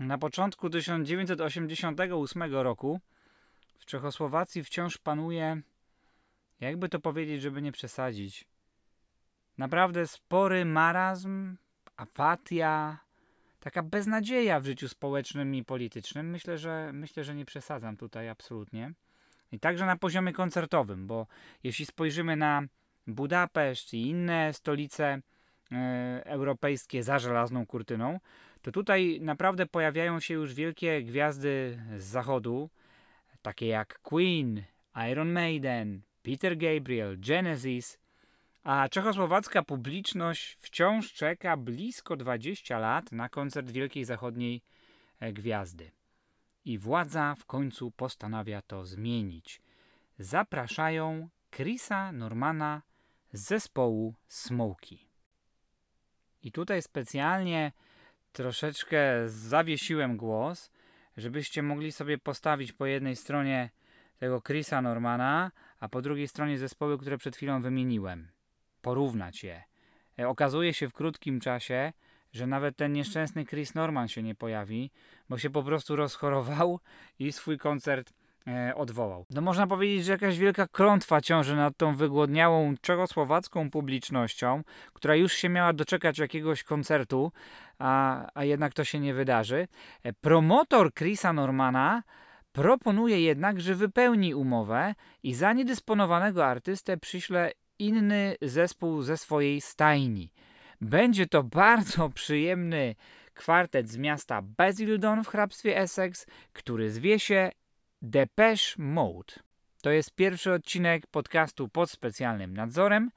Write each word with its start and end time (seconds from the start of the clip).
Na 0.00 0.18
początku 0.18 0.70
1988 0.70 2.54
roku 2.54 3.00
w 3.78 3.84
Czechosłowacji 3.84 4.64
wciąż 4.64 4.98
panuje, 4.98 5.62
jakby 6.60 6.88
to 6.88 7.00
powiedzieć, 7.00 7.42
żeby 7.42 7.62
nie 7.62 7.72
przesadzić, 7.72 8.44
naprawdę 9.58 10.06
spory 10.06 10.64
marazm, 10.64 11.56
apatia, 11.96 12.98
taka 13.60 13.82
beznadzieja 13.82 14.60
w 14.60 14.64
życiu 14.64 14.88
społecznym 14.88 15.54
i 15.54 15.64
politycznym. 15.64 16.30
Myślę, 16.30 16.58
że 16.58 16.90
myślę, 16.92 17.24
że 17.24 17.34
nie 17.34 17.44
przesadzam 17.44 17.96
tutaj 17.96 18.28
absolutnie. 18.28 18.92
I 19.52 19.60
także 19.60 19.86
na 19.86 19.96
poziomie 19.96 20.32
koncertowym, 20.32 21.06
bo 21.06 21.26
jeśli 21.62 21.86
spojrzymy 21.86 22.36
na 22.36 22.62
Budapeszt 23.06 23.94
i 23.94 24.08
inne 24.08 24.52
stolice 24.52 25.20
e, 25.72 26.22
europejskie 26.24 27.02
za 27.02 27.18
żelazną 27.18 27.66
kurtyną, 27.66 28.20
to 28.62 28.72
tutaj 28.72 29.18
naprawdę 29.20 29.66
pojawiają 29.66 30.20
się 30.20 30.34
już 30.34 30.54
wielkie 30.54 31.02
gwiazdy 31.02 31.82
z 31.96 32.04
zachodu, 32.04 32.70
takie 33.42 33.66
jak 33.66 33.98
Queen, 33.98 34.62
Iron 35.10 35.32
Maiden, 35.32 36.02
Peter 36.22 36.56
Gabriel, 36.56 37.20
Genesis, 37.20 37.98
a 38.62 38.88
czechosłowacka 38.88 39.62
publiczność 39.62 40.56
wciąż 40.60 41.12
czeka 41.12 41.56
blisko 41.56 42.16
20 42.16 42.78
lat 42.78 43.12
na 43.12 43.28
koncert 43.28 43.70
wielkiej 43.70 44.04
zachodniej 44.04 44.62
e, 45.20 45.32
gwiazdy. 45.32 45.90
I 46.64 46.78
władza 46.78 47.34
w 47.34 47.44
końcu 47.44 47.90
postanawia 47.90 48.62
to 48.62 48.84
zmienić. 48.86 49.62
Zapraszają 50.18 51.28
Chrisa 51.54 52.12
Normana 52.12 52.82
z 53.32 53.40
zespołu 53.40 54.14
Smokey. 54.28 54.98
I 56.42 56.52
tutaj 56.52 56.82
specjalnie 56.82 57.72
troszeczkę 58.32 59.28
zawiesiłem 59.28 60.16
głos, 60.16 60.70
żebyście 61.16 61.62
mogli 61.62 61.92
sobie 61.92 62.18
postawić 62.18 62.72
po 62.72 62.86
jednej 62.86 63.16
stronie 63.16 63.70
tego 64.18 64.40
Chrisa 64.40 64.82
Normana, 64.82 65.50
a 65.80 65.88
po 65.88 66.02
drugiej 66.02 66.28
stronie 66.28 66.58
zespoły, 66.58 66.98
które 66.98 67.18
przed 67.18 67.36
chwilą 67.36 67.62
wymieniłem. 67.62 68.28
Porównać 68.82 69.44
je. 69.44 69.62
E, 70.18 70.28
okazuje 70.28 70.74
się 70.74 70.88
w 70.88 70.92
krótkim 70.92 71.40
czasie, 71.40 71.92
że 72.32 72.46
nawet 72.46 72.76
ten 72.76 72.92
nieszczęsny 72.92 73.46
Chris 73.46 73.74
Norman 73.74 74.08
się 74.08 74.22
nie 74.22 74.34
pojawi, 74.34 74.90
bo 75.28 75.38
się 75.38 75.50
po 75.50 75.62
prostu 75.62 75.96
rozchorował 75.96 76.80
i 77.18 77.32
swój 77.32 77.58
koncert 77.58 78.12
e, 78.46 78.74
odwołał. 78.74 79.26
No 79.30 79.40
można 79.40 79.66
powiedzieć, 79.66 80.04
że 80.04 80.12
jakaś 80.12 80.38
wielka 80.38 80.66
klątwa 80.68 81.20
ciąży 81.20 81.56
nad 81.56 81.76
tą 81.76 81.96
wygłodniałą 81.96 82.74
czechosłowacką 82.80 83.70
publicznością, 83.70 84.62
która 84.92 85.16
już 85.16 85.32
się 85.32 85.48
miała 85.48 85.72
doczekać 85.72 86.18
jakiegoś 86.18 86.62
koncertu, 86.62 87.32
a, 87.80 88.26
a 88.34 88.44
jednak 88.44 88.74
to 88.74 88.84
się 88.84 89.00
nie 89.00 89.14
wydarzy. 89.14 89.68
Promotor 90.20 90.94
Chrisa 90.94 91.32
Normana 91.32 92.02
proponuje 92.52 93.20
jednak, 93.20 93.60
że 93.60 93.74
wypełni 93.74 94.34
umowę 94.34 94.94
i 95.22 95.34
za 95.34 95.52
niedysponowanego 95.52 96.46
artystę 96.46 96.96
przyśle 96.96 97.52
inny 97.78 98.36
zespół 98.42 99.02
ze 99.02 99.16
swojej 99.16 99.60
stajni. 99.60 100.32
Będzie 100.80 101.26
to 101.26 101.42
bardzo 101.42 102.08
przyjemny 102.08 102.94
kwartet 103.34 103.88
z 103.88 103.96
miasta 103.96 104.42
Basildon 104.42 105.24
w 105.24 105.28
hrabstwie 105.28 105.78
Essex, 105.78 106.26
który 106.52 106.90
zwie 106.90 107.18
się 107.18 107.50
Depeche 108.02 108.74
Mode. 108.78 109.34
To 109.82 109.90
jest 109.90 110.14
pierwszy 110.14 110.52
odcinek 110.52 111.06
podcastu 111.06 111.68
pod 111.68 111.90
specjalnym 111.90 112.54
nadzorem 112.54 113.10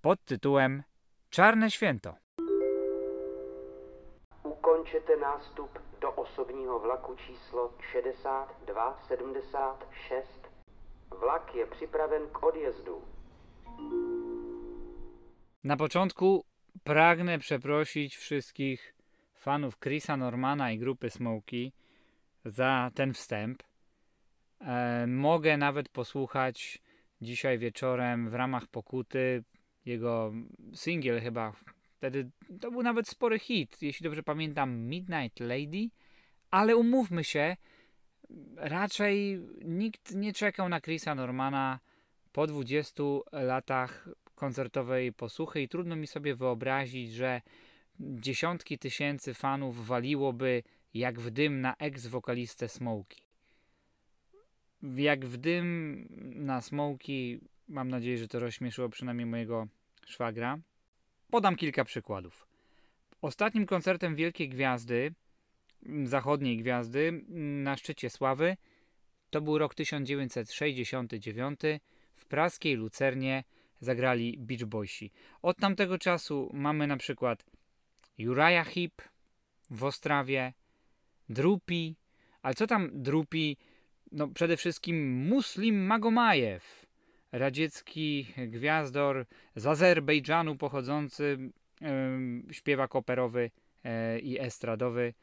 pod 0.00 0.24
tytułem 0.24 0.82
Czarne 1.30 1.70
Święto. 1.70 2.27
Ukončete 4.68 5.16
nástup 5.16 5.78
do 6.00 6.12
osobního 6.12 6.78
vlaku 6.78 7.14
číslo 7.14 7.72
6276. 7.92 10.48
Vlak 11.20 11.54
je 11.54 11.66
připraven 11.66 12.28
k 12.32 12.42
odjezdu. 12.42 13.02
Na 15.64 15.76
początku 15.76 16.44
pragnę 16.84 17.38
przeprosić 17.38 18.16
wszystkich 18.16 18.94
fanów 19.34 19.78
Chrisa 19.78 20.16
Normana 20.16 20.70
i 20.70 20.78
grupy 20.78 21.10
Smokey 21.10 21.72
za 22.44 22.90
ten 22.94 23.12
wstęp. 23.12 23.62
E, 24.60 25.06
mogę 25.06 25.56
nawet 25.56 25.88
posłuchać 25.88 26.82
dzisiaj 27.20 27.58
wieczorem 27.58 28.30
w 28.30 28.34
ramach 28.34 28.66
pokuty 28.66 29.44
jego 29.84 30.32
singiel 30.74 31.20
chyba. 31.20 31.52
Wtedy 31.98 32.30
to 32.60 32.70
był 32.70 32.82
nawet 32.82 33.08
spory 33.08 33.38
hit, 33.38 33.82
jeśli 33.82 34.04
dobrze 34.04 34.22
pamiętam, 34.22 34.78
Midnight 34.78 35.40
Lady. 35.40 35.90
Ale 36.50 36.76
umówmy 36.76 37.24
się, 37.24 37.56
raczej 38.56 39.40
nikt 39.64 40.14
nie 40.14 40.32
czekał 40.32 40.68
na 40.68 40.80
Chrisa 40.80 41.14
Normana 41.14 41.80
po 42.32 42.46
20 42.46 43.02
latach 43.32 44.08
koncertowej 44.34 45.12
posłuchy 45.12 45.62
i 45.62 45.68
trudno 45.68 45.96
mi 45.96 46.06
sobie 46.06 46.34
wyobrazić, 46.34 47.12
że 47.12 47.40
dziesiątki 48.00 48.78
tysięcy 48.78 49.34
fanów 49.34 49.86
waliłoby 49.86 50.62
jak 50.94 51.20
w 51.20 51.30
dym 51.30 51.60
na 51.60 51.76
ex-wokalistę 51.76 52.68
Smokey. 52.68 53.22
Jak 54.82 55.26
w 55.26 55.36
dym 55.36 56.06
na 56.34 56.60
Smokey, 56.60 57.40
mam 57.68 57.88
nadzieję, 57.88 58.18
że 58.18 58.28
to 58.28 58.38
rozśmieszyło 58.38 58.88
przynajmniej 58.88 59.26
mojego 59.26 59.66
szwagra. 60.06 60.58
Podam 61.30 61.56
kilka 61.56 61.84
przykładów. 61.84 62.46
Ostatnim 63.22 63.66
koncertem 63.66 64.16
Wielkiej 64.16 64.48
Gwiazdy, 64.48 65.14
zachodniej 66.04 66.56
gwiazdy, 66.56 67.24
na 67.64 67.76
szczycie 67.76 68.10
sławy, 68.10 68.56
to 69.30 69.40
był 69.40 69.58
rok 69.58 69.74
1969 69.74 71.60
w 72.16 72.26
praskiej 72.26 72.74
Lucernie 72.74 73.44
zagrali 73.80 74.38
Beach 74.38 74.64
Boysi. 74.64 75.10
Od 75.42 75.56
tamtego 75.56 75.98
czasu 75.98 76.50
mamy 76.52 76.86
na 76.86 76.96
przykład 76.96 77.44
Uriah 78.18 78.68
Heep 78.68 79.02
w 79.70 79.84
Ostrawie, 79.84 80.52
Drupi, 81.28 81.96
ale 82.42 82.54
co 82.54 82.66
tam 82.66 82.90
Drupi? 82.92 83.56
No 84.12 84.28
przede 84.28 84.56
wszystkim 84.56 85.26
Muslim 85.26 85.86
Magomajew, 85.86 86.77
radziecki 87.32 88.26
gwiazdor 88.36 89.26
z 89.56 89.66
Azerbejdżanu 89.66 90.56
pochodzący 90.56 91.38
śpiewak 92.50 92.96
operowy 92.96 93.50
yy, 93.84 94.20
i 94.20 94.40
estradowy. 94.40 95.14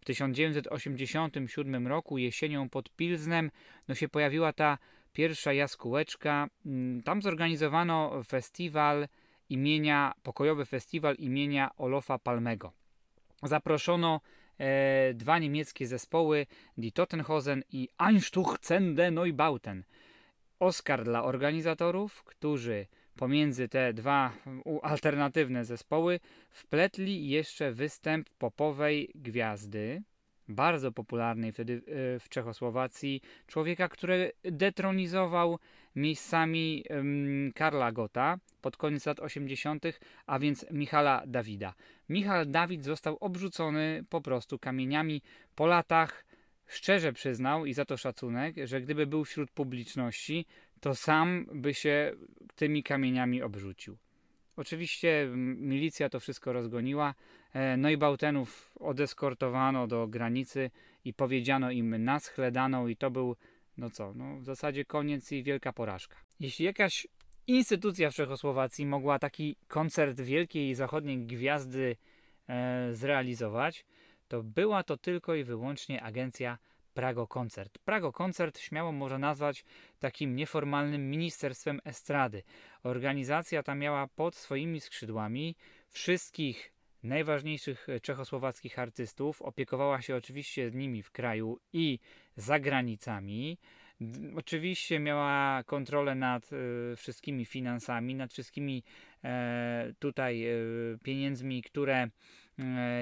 W 0.00 0.04
1987 0.04 1.86
roku 1.86 2.18
jesienią 2.18 2.68
pod 2.68 2.90
Pilznem 2.90 3.50
no 3.88 3.94
się 3.94 4.08
pojawiła 4.08 4.52
ta 4.52 4.78
pierwsza 5.12 5.52
jaskółeczka. 5.52 6.48
Mm, 6.66 7.02
tam 7.02 7.22
zorganizowano 7.22 8.22
festiwal 8.24 9.08
imienia, 9.48 10.12
pokojowy 10.22 10.64
festiwal 10.64 11.14
imienia 11.14 11.70
Olofa 11.76 12.18
Palmego. 12.18 12.72
Zaproszono 13.42 14.20
e, 14.58 15.14
dwa 15.14 15.38
niemieckie 15.38 15.86
zespoły, 15.86 16.46
Die 16.78 16.92
Tottenhosen 16.92 17.62
i 17.72 17.88
Einstuchzende 17.98 19.10
Neubauten. 19.10 19.84
Oscar 20.60 21.04
dla 21.04 21.24
organizatorów, 21.24 22.24
którzy 22.24 22.86
pomiędzy 23.16 23.68
te 23.68 23.92
dwa 23.92 24.32
alternatywne 24.82 25.64
zespoły 25.64 26.20
wpletli 26.50 27.28
jeszcze 27.28 27.72
występ 27.72 28.30
popowej 28.38 29.10
gwiazdy, 29.14 30.02
bardzo 30.48 30.92
popularnej 30.92 31.52
wtedy 31.52 31.74
e, 31.74 32.18
w 32.20 32.28
Czechosłowacji, 32.28 33.20
człowieka, 33.46 33.88
który 33.88 34.32
detronizował 34.42 35.58
miejscami 35.96 36.84
Karla 37.54 37.92
Gota 37.92 38.38
pod 38.60 38.76
koniec 38.76 39.06
lat 39.06 39.20
80., 39.20 39.84
a 40.26 40.38
więc 40.38 40.66
Michala 40.70 41.22
Dawida. 41.26 41.74
Michal 42.08 42.50
Dawid 42.50 42.84
został 42.84 43.16
obrzucony 43.20 44.04
po 44.08 44.20
prostu 44.20 44.58
kamieniami 44.58 45.22
po 45.54 45.66
latach. 45.66 46.25
Szczerze 46.66 47.12
przyznał 47.12 47.66
i 47.66 47.74
za 47.74 47.84
to 47.84 47.96
szacunek, 47.96 48.54
że 48.64 48.80
gdyby 48.80 49.06
był 49.06 49.24
wśród 49.24 49.50
publiczności, 49.50 50.46
to 50.80 50.94
sam 50.94 51.46
by 51.52 51.74
się 51.74 52.12
tymi 52.54 52.82
kamieniami 52.82 53.42
obrzucił. 53.42 53.96
Oczywiście 54.56 55.28
milicja 55.56 56.08
to 56.08 56.20
wszystko 56.20 56.52
rozgoniła, 56.52 57.14
e, 57.52 57.76
no 57.76 57.90
i 57.90 57.96
Bałtenów 57.96 58.72
odeskortowano 58.80 59.86
do 59.86 60.06
granicy 60.06 60.70
i 61.04 61.14
powiedziano 61.14 61.70
im 61.70 62.04
na 62.04 62.20
schledaną 62.20 62.86
i 62.86 62.96
to 62.96 63.10
był, 63.10 63.36
no 63.76 63.90
co, 63.90 64.14
no 64.14 64.40
w 64.40 64.44
zasadzie 64.44 64.84
koniec 64.84 65.32
i 65.32 65.42
wielka 65.42 65.72
porażka. 65.72 66.16
Jeśli 66.40 66.64
jakaś 66.64 67.06
instytucja 67.46 68.10
w 68.10 68.14
Czechosłowacji 68.14 68.86
mogła 68.86 69.18
taki 69.18 69.56
koncert 69.68 70.20
wielkiej 70.20 70.74
zachodniej 70.74 71.18
gwiazdy 71.18 71.96
e, 72.48 72.88
zrealizować, 72.94 73.84
to 74.28 74.42
była 74.42 74.82
to 74.82 74.96
tylko 74.96 75.34
i 75.34 75.44
wyłącznie 75.44 76.02
agencja 76.02 76.58
Prago 76.94 77.26
Koncert. 77.26 77.78
Prago 77.78 78.12
Koncert 78.12 78.58
śmiało 78.58 78.92
można 78.92 79.18
nazwać 79.18 79.64
takim 79.98 80.36
nieformalnym 80.36 81.10
ministerstwem 81.10 81.80
estrady. 81.84 82.42
Organizacja 82.82 83.62
ta 83.62 83.74
miała 83.74 84.06
pod 84.06 84.34
swoimi 84.34 84.80
skrzydłami 84.80 85.56
wszystkich 85.88 86.72
najważniejszych 87.02 87.86
czechosłowackich 88.02 88.78
artystów. 88.78 89.42
Opiekowała 89.42 90.00
się 90.02 90.16
oczywiście 90.16 90.70
nimi 90.74 91.02
w 91.02 91.10
kraju 91.10 91.58
i 91.72 91.98
za 92.36 92.60
granicami. 92.60 93.58
Oczywiście 94.36 94.98
miała 94.98 95.62
kontrolę 95.64 96.14
nad 96.14 96.50
y, 96.52 96.96
wszystkimi 96.96 97.44
finansami, 97.44 98.14
nad 98.14 98.32
wszystkimi 98.32 98.82
e, 99.24 99.92
tutaj 99.98 100.44
y, 100.46 100.98
pieniędzmi, 101.02 101.62
które 101.62 101.96
e, 101.96 102.10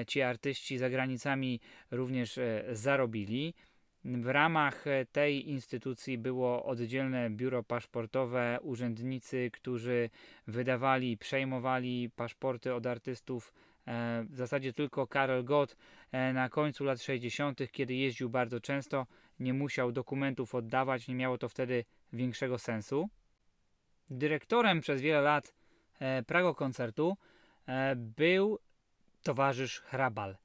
ci 0.07 0.21
artyści 0.21 0.77
za 0.77 0.89
granicami 0.89 1.59
również 1.91 2.37
e, 2.37 2.63
zarobili. 2.71 3.53
W 4.05 4.27
ramach 4.27 4.85
tej 5.11 5.49
instytucji 5.49 6.17
było 6.17 6.65
oddzielne 6.65 7.29
biuro 7.29 7.63
paszportowe, 7.63 8.59
urzędnicy, 8.61 9.49
którzy 9.53 10.09
wydawali, 10.47 11.17
przejmowali 11.17 12.09
paszporty 12.15 12.73
od 12.73 12.85
artystów. 12.85 13.53
W 14.29 14.35
zasadzie 14.35 14.73
tylko 14.73 15.07
Karel 15.07 15.43
Gott 15.43 15.77
na 16.33 16.49
końcu 16.49 16.83
lat 16.83 17.01
60., 17.01 17.71
kiedy 17.71 17.93
jeździł 17.93 18.29
bardzo 18.29 18.59
często, 18.59 19.05
nie 19.39 19.53
musiał 19.53 19.91
dokumentów 19.91 20.55
oddawać, 20.55 21.07
nie 21.07 21.15
miało 21.15 21.37
to 21.37 21.49
wtedy 21.49 21.85
większego 22.13 22.57
sensu. 22.57 23.09
Dyrektorem 24.09 24.81
przez 24.81 25.01
wiele 25.01 25.21
lat 25.21 25.53
e, 25.99 26.23
Prago 26.23 26.55
Koncertu 26.55 27.17
e, 27.67 27.95
był 27.95 28.59
towarzysz 29.25 29.79
Hrabal. 29.79 30.37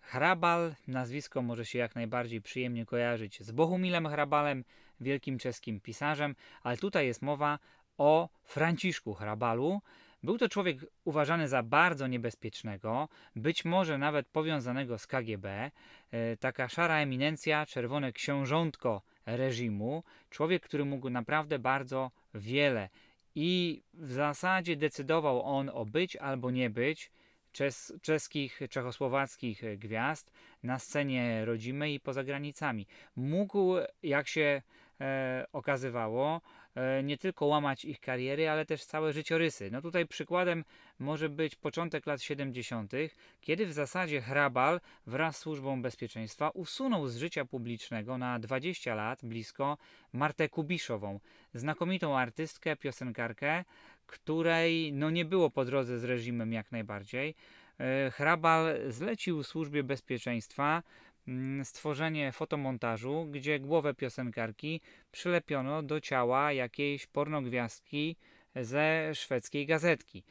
Hrabal, 0.00 0.74
nazwisko 0.88 1.42
może 1.42 1.64
się 1.66 1.78
jak 1.78 1.94
najbardziej 1.94 2.42
przyjemnie 2.42 2.86
kojarzyć 2.86 3.42
z 3.42 3.50
Bohumilem 3.50 4.08
Hrabalem, 4.08 4.64
wielkim 5.00 5.38
czeskim 5.38 5.80
pisarzem, 5.80 6.34
ale 6.62 6.76
tutaj 6.76 7.06
jest 7.06 7.22
mowa 7.22 7.58
o 7.98 8.28
Franciszku 8.44 9.14
Hrabalu, 9.14 9.80
był 10.22 10.38
to 10.38 10.48
człowiek 10.48 10.78
uważany 11.04 11.48
za 11.48 11.62
bardzo 11.62 12.06
niebezpiecznego, 12.06 13.08
być 13.36 13.64
może 13.64 13.98
nawet 13.98 14.28
powiązanego 14.28 14.98
z 14.98 15.06
KGB, 15.06 15.70
e, 16.10 16.36
taka 16.36 16.68
szara 16.68 16.96
eminencja, 16.96 17.66
czerwone 17.66 18.12
książątko 18.12 19.02
reżimu, 19.26 20.02
człowiek, 20.30 20.62
który 20.62 20.84
mógł 20.84 21.10
naprawdę 21.10 21.58
bardzo 21.58 22.10
wiele. 22.34 22.88
I 23.34 23.82
w 23.94 24.12
zasadzie 24.12 24.76
decydował 24.76 25.42
on 25.42 25.70
o 25.72 25.84
być 25.84 26.16
albo 26.16 26.50
nie 26.50 26.70
być 26.70 27.10
czes 27.56 27.92
czeskich, 28.02 28.60
czechosłowackich 28.70 29.62
gwiazd 29.78 30.32
na 30.62 30.78
scenie 30.78 31.44
rodzimej 31.44 31.94
i 31.94 32.00
poza 32.00 32.24
granicami. 32.24 32.86
Mógł, 33.16 33.74
jak 34.02 34.28
się 34.28 34.62
e, 35.00 35.46
okazywało, 35.52 36.40
E, 36.76 37.02
nie 37.02 37.18
tylko 37.18 37.46
łamać 37.46 37.84
ich 37.84 38.00
kariery, 38.00 38.48
ale 38.50 38.66
też 38.66 38.84
całe 38.84 39.12
życiorysy. 39.12 39.70
No 39.70 39.82
tutaj 39.82 40.06
przykładem 40.06 40.64
może 40.98 41.28
być 41.28 41.54
początek 41.54 42.06
lat 42.06 42.22
70., 42.22 42.92
kiedy 43.40 43.66
w 43.66 43.72
zasadzie 43.72 44.20
Hrabal 44.20 44.80
wraz 45.06 45.36
z 45.36 45.40
służbą 45.40 45.82
bezpieczeństwa 45.82 46.50
usunął 46.50 47.08
z 47.08 47.16
życia 47.16 47.44
publicznego 47.44 48.18
na 48.18 48.38
20 48.38 48.94
lat 48.94 49.24
blisko 49.24 49.78
Martę 50.12 50.48
Kubiszową, 50.48 51.20
znakomitą 51.54 52.18
artystkę, 52.18 52.76
piosenkarkę, 52.76 53.64
której 54.06 54.92
no 54.92 55.10
nie 55.10 55.24
było 55.24 55.50
po 55.50 55.64
drodze 55.64 55.98
z 55.98 56.04
reżimem 56.04 56.52
jak 56.52 56.72
najbardziej. 56.72 57.34
E, 57.80 58.10
Hrabal 58.10 58.76
zlecił 58.88 59.42
służbie 59.42 59.82
bezpieczeństwa 59.84 60.82
Mm, 61.28 61.64
stworzenie 61.64 62.32
fotomontażu, 62.32 63.26
gdzie 63.30 63.60
głowę 63.60 63.94
piosenkarki 63.94 64.80
przylepiono 65.12 65.82
do 65.82 66.00
ciała 66.00 66.52
jakiejś 66.52 67.06
pornogwiazdki 67.06 68.16
ze 68.56 69.10
szwedzkiej 69.14 69.66
gazetki. 69.66 70.24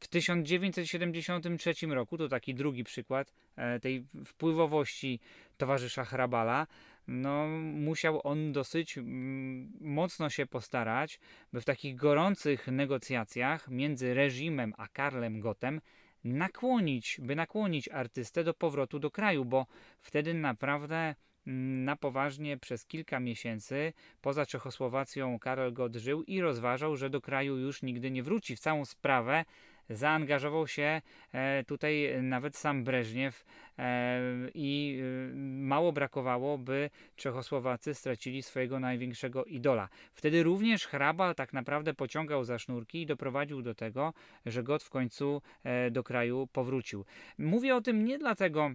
W 0.00 0.08
1973 0.08 1.86
roku, 1.86 2.18
to 2.18 2.28
taki 2.28 2.54
drugi 2.54 2.84
przykład 2.84 3.32
e, 3.56 3.80
tej 3.80 4.06
wpływowości 4.24 5.20
towarzysza 5.56 6.04
Hrabala, 6.04 6.66
no, 7.08 7.46
musiał 7.62 8.20
on 8.24 8.52
dosyć 8.52 8.98
mm, 8.98 9.72
mocno 9.80 10.30
się 10.30 10.46
postarać, 10.46 11.20
by 11.52 11.60
w 11.60 11.64
takich 11.64 11.96
gorących 11.96 12.68
negocjacjach 12.68 13.68
między 13.68 14.14
reżimem 14.14 14.74
a 14.76 14.88
Karlem 14.88 15.40
Gotem 15.40 15.80
nakłonić, 16.24 17.20
by 17.22 17.36
nakłonić 17.36 17.88
artystę 17.88 18.44
do 18.44 18.54
powrotu 18.54 18.98
do 18.98 19.10
kraju, 19.10 19.44
bo 19.44 19.66
wtedy 20.00 20.34
naprawdę 20.34 21.14
mm, 21.46 21.84
na 21.84 21.96
poważnie 21.96 22.58
przez 22.58 22.86
kilka 22.86 23.20
miesięcy 23.20 23.92
poza 24.20 24.46
Czechosłowacją 24.46 25.38
Karol 25.38 25.72
Gott 25.72 25.96
żył 25.96 26.22
i 26.22 26.40
rozważał, 26.40 26.96
że 26.96 27.10
do 27.10 27.20
kraju 27.20 27.56
już 27.56 27.82
nigdy 27.82 28.10
nie 28.10 28.22
wróci. 28.22 28.56
W 28.56 28.60
całą 28.60 28.84
sprawę 28.84 29.44
zaangażował 29.90 30.66
się 30.66 31.02
e, 31.32 31.64
tutaj 31.64 32.22
nawet 32.22 32.56
sam 32.56 32.84
Breżniew 32.84 33.44
e, 33.78 34.20
i 34.54 35.00
e, 35.02 35.34
mało 35.36 35.92
brakowało, 35.92 36.58
by 36.58 36.90
Czechosłowacy 37.16 37.94
stracili 37.94 38.42
swojego 38.42 38.80
największego 38.80 39.44
idola. 39.44 39.88
Wtedy 40.12 40.42
również 40.42 40.86
Hrabal 40.86 41.34
tak 41.34 41.52
naprawdę 41.52 41.94
pociągał 41.94 42.44
za 42.44 42.58
sznurki 42.58 43.02
i 43.02 43.06
doprowadził 43.06 43.62
do 43.62 43.74
tego, 43.74 44.12
że 44.46 44.62
Gott 44.62 44.82
w 44.82 44.90
końcu 44.90 45.42
do 45.90 46.04
kraju 46.04 46.48
powrócił. 46.52 47.04
Mówię 47.38 47.76
o 47.76 47.80
tym 47.80 48.04
nie 48.04 48.18
dlatego, 48.18 48.70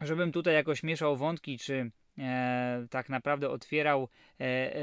żebym 0.00 0.32
tutaj 0.32 0.54
jakoś 0.54 0.82
mieszał 0.82 1.16
wątki, 1.16 1.58
czy 1.58 1.90
e, 2.18 2.86
tak 2.90 3.08
naprawdę 3.08 3.50
otwierał 3.50 4.08
e, 4.40 4.44
e, 4.44 4.80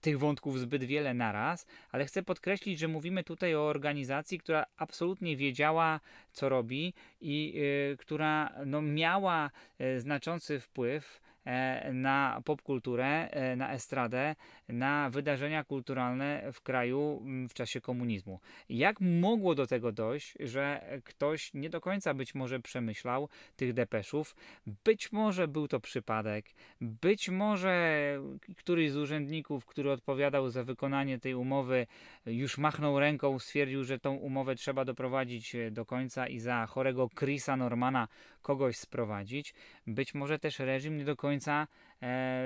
tych 0.00 0.18
wątków 0.18 0.60
zbyt 0.60 0.84
wiele 0.84 1.14
naraz, 1.14 1.66
ale 1.92 2.04
chcę 2.04 2.22
podkreślić, 2.22 2.78
że 2.78 2.88
mówimy 2.88 3.24
tutaj 3.24 3.54
o 3.54 3.66
organizacji, 3.66 4.38
która 4.38 4.66
absolutnie 4.76 5.36
wiedziała, 5.36 6.00
co 6.32 6.48
robi 6.48 6.94
i 7.20 7.60
e, 7.92 7.96
która 7.96 8.52
no, 8.66 8.82
miała 8.82 9.50
e, 9.78 10.00
znaczący 10.00 10.60
wpływ 10.60 11.20
na 11.92 12.42
popkulturę, 12.44 13.30
e, 13.30 13.56
na 13.56 13.72
estradę, 13.72 14.34
na 14.68 15.10
wydarzenia 15.10 15.64
kulturalne 15.64 16.52
w 16.52 16.60
kraju 16.60 17.22
w 17.48 17.54
czasie 17.54 17.80
komunizmu. 17.80 18.40
Jak 18.68 19.00
mogło 19.00 19.54
do 19.54 19.66
tego 19.66 19.92
dojść, 19.92 20.34
że 20.40 20.80
ktoś 21.04 21.54
nie 21.54 21.70
do 21.70 21.80
końca 21.80 22.14
być 22.14 22.34
może 22.34 22.60
przemyślał 22.60 23.28
tych 23.56 23.72
depeszów? 23.72 24.36
Być 24.84 25.12
może 25.12 25.48
był 25.48 25.68
to 25.68 25.80
przypadek, 25.80 26.46
być 26.80 27.28
może 27.28 27.76
któryś 28.56 28.90
z 28.90 28.96
urzędników, 28.96 29.66
który 29.66 29.90
odpowiadał 29.90 30.50
za 30.50 30.64
wykonanie 30.64 31.18
tej 31.18 31.34
umowy, 31.34 31.86
już 32.26 32.58
machnął 32.58 33.00
ręką, 33.00 33.38
stwierdził, 33.38 33.84
że 33.84 33.98
tą 33.98 34.14
umowę 34.14 34.54
trzeba 34.54 34.84
doprowadzić 34.84 35.56
do 35.70 35.86
końca 35.86 36.26
i 36.26 36.38
za 36.38 36.66
chorego 36.66 37.08
Chrisa 37.18 37.56
Normana 37.56 38.08
kogoś 38.46 38.76
sprowadzić. 38.76 39.54
Być 39.86 40.14
może 40.14 40.38
też 40.38 40.58
reżim 40.58 40.96
nie 40.96 41.04
do 41.04 41.16
końca 41.16 41.66
e, 42.02 42.44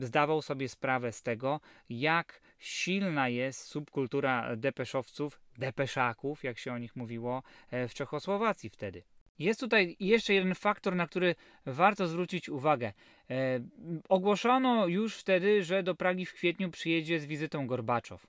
zdawał 0.00 0.42
sobie 0.42 0.68
sprawę 0.68 1.12
z 1.12 1.22
tego, 1.22 1.60
jak 1.88 2.40
silna 2.58 3.28
jest 3.28 3.60
subkultura 3.60 4.56
depeszowców, 4.56 5.40
depeszaków, 5.58 6.44
jak 6.44 6.58
się 6.58 6.72
o 6.72 6.78
nich 6.78 6.96
mówiło, 6.96 7.42
e, 7.70 7.88
w 7.88 7.94
Czechosłowacji 7.94 8.70
wtedy. 8.70 9.02
Jest 9.38 9.60
tutaj 9.60 9.96
jeszcze 10.00 10.34
jeden 10.34 10.54
faktor, 10.54 10.96
na 10.96 11.06
który 11.06 11.34
warto 11.66 12.06
zwrócić 12.06 12.48
uwagę. 12.48 12.92
E, 13.30 13.60
ogłoszono 14.08 14.86
już 14.86 15.16
wtedy, 15.16 15.64
że 15.64 15.82
do 15.82 15.94
Pragi 15.94 16.26
w 16.26 16.34
kwietniu 16.34 16.70
przyjedzie 16.70 17.20
z 17.20 17.26
wizytą 17.26 17.66
Gorbaczow. 17.66 18.26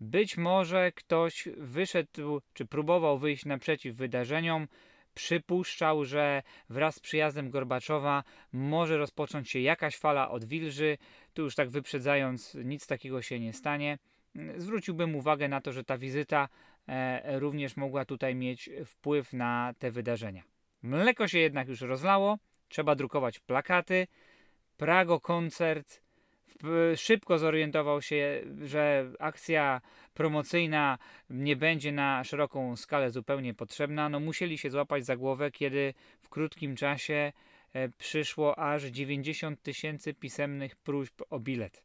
Być 0.00 0.36
może 0.36 0.92
ktoś 0.92 1.48
wyszedł, 1.56 2.40
czy 2.54 2.66
próbował 2.66 3.18
wyjść 3.18 3.44
naprzeciw 3.44 3.96
wydarzeniom, 3.96 4.68
przypuszczał, 5.18 6.04
że 6.04 6.42
wraz 6.70 6.94
z 6.94 7.00
przyjazdem 7.00 7.50
Gorbaczowa 7.50 8.24
może 8.52 8.98
rozpocząć 8.98 9.50
się 9.50 9.60
jakaś 9.60 9.96
fala 9.96 10.30
odwilży. 10.30 10.98
Tu 11.34 11.42
już 11.42 11.54
tak 11.54 11.68
wyprzedzając, 11.68 12.54
nic 12.64 12.86
takiego 12.86 13.22
się 13.22 13.40
nie 13.40 13.52
stanie. 13.52 13.98
Zwróciłbym 14.56 15.16
uwagę 15.16 15.48
na 15.48 15.60
to, 15.60 15.72
że 15.72 15.84
ta 15.84 15.98
wizyta 15.98 16.48
e, 16.88 17.38
również 17.38 17.76
mogła 17.76 18.04
tutaj 18.04 18.34
mieć 18.34 18.70
wpływ 18.86 19.32
na 19.32 19.74
te 19.78 19.90
wydarzenia. 19.90 20.42
Mleko 20.82 21.28
się 21.28 21.38
jednak 21.38 21.68
już 21.68 21.80
rozlało, 21.80 22.38
trzeba 22.68 22.94
drukować 22.94 23.38
plakaty. 23.38 24.06
Prago 24.76 25.20
koncert 25.20 26.00
szybko 26.96 27.38
zorientował 27.38 28.02
się, 28.02 28.42
że 28.62 29.10
akcja 29.18 29.80
promocyjna 30.14 30.98
nie 31.30 31.56
będzie 31.56 31.92
na 31.92 32.24
szeroką 32.24 32.76
skalę 32.76 33.10
zupełnie 33.10 33.54
potrzebna. 33.54 34.08
No 34.08 34.20
musieli 34.20 34.58
się 34.58 34.70
złapać 34.70 35.04
za 35.04 35.16
głowę, 35.16 35.50
kiedy 35.50 35.94
w 36.20 36.28
krótkim 36.28 36.76
czasie 36.76 37.32
e, 37.72 37.88
przyszło 37.88 38.58
aż 38.58 38.84
90 38.84 39.62
tysięcy 39.62 40.14
pisemnych 40.14 40.76
próśb 40.76 41.22
o 41.30 41.40
bilet. 41.40 41.82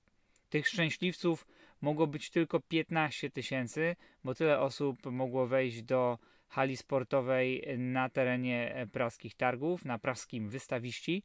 Tych 0.49 0.67
szczęśliwców 0.67 1.47
mogło 1.81 2.07
być 2.07 2.29
tylko 2.29 2.59
15 2.59 3.29
tysięcy, 3.29 3.95
bo 4.23 4.35
tyle 4.35 4.59
osób 4.59 5.05
mogło 5.05 5.47
wejść 5.47 5.81
do 5.81 6.17
hali 6.47 6.77
sportowej 6.77 7.63
na 7.77 8.09
terenie 8.09 8.87
praskich 8.91 9.35
targów, 9.35 9.85
na 9.85 9.99
praskim 9.99 10.49
wystawiści 10.49 11.23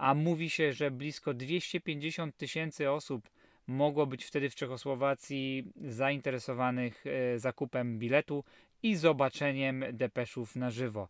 a 0.00 0.14
mówi 0.14 0.50
się, 0.50 0.72
że 0.72 0.90
blisko 0.90 1.34
250 1.34 2.36
tysięcy 2.36 2.90
osób 2.90 3.30
mogło 3.66 4.06
być 4.06 4.24
wtedy 4.24 4.50
w 4.50 4.54
Czechosłowacji 4.54 5.72
zainteresowanych 5.76 7.04
e, 7.06 7.38
zakupem 7.38 7.98
biletu 7.98 8.44
i 8.82 8.96
zobaczeniem 8.96 9.84
depeszów 9.92 10.56
na 10.56 10.70
żywo. 10.70 11.08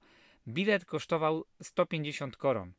Bilet 0.48 0.84
kosztował 0.84 1.44
150 1.62 2.36
koron. 2.36 2.72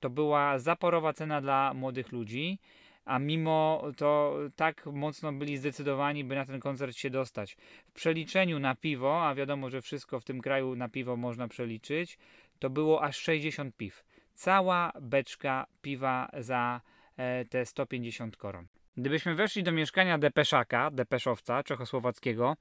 To 0.00 0.10
była 0.10 0.58
zaporowa 0.58 1.12
cena 1.12 1.40
dla 1.40 1.74
młodych 1.74 2.12
ludzi, 2.12 2.58
a 3.04 3.18
mimo 3.18 3.82
to 3.96 4.36
tak 4.56 4.86
mocno 4.86 5.32
byli 5.32 5.56
zdecydowani, 5.56 6.24
by 6.24 6.34
na 6.34 6.46
ten 6.46 6.60
koncert 6.60 6.96
się 6.96 7.10
dostać. 7.10 7.56
W 7.86 7.92
przeliczeniu 7.92 8.58
na 8.58 8.74
piwo, 8.74 9.26
a 9.28 9.34
wiadomo, 9.34 9.70
że 9.70 9.82
wszystko 9.82 10.20
w 10.20 10.24
tym 10.24 10.40
kraju 10.40 10.76
na 10.76 10.88
piwo 10.88 11.16
można 11.16 11.48
przeliczyć, 11.48 12.18
to 12.58 12.70
było 12.70 13.02
aż 13.02 13.16
60 13.16 13.76
piw. 13.76 14.09
Cała 14.34 14.92
beczka 15.00 15.66
piwa 15.82 16.30
za 16.38 16.80
e, 17.16 17.44
te 17.44 17.66
150 17.66 18.36
koron. 18.36 18.66
Gdybyśmy 18.96 19.34
weszli 19.34 19.62
do 19.62 19.72
mieszkania 19.72 20.18
depeszaka, 20.18 20.90
depeszowca 20.90 21.62
czechosłowackiego, 21.62 22.56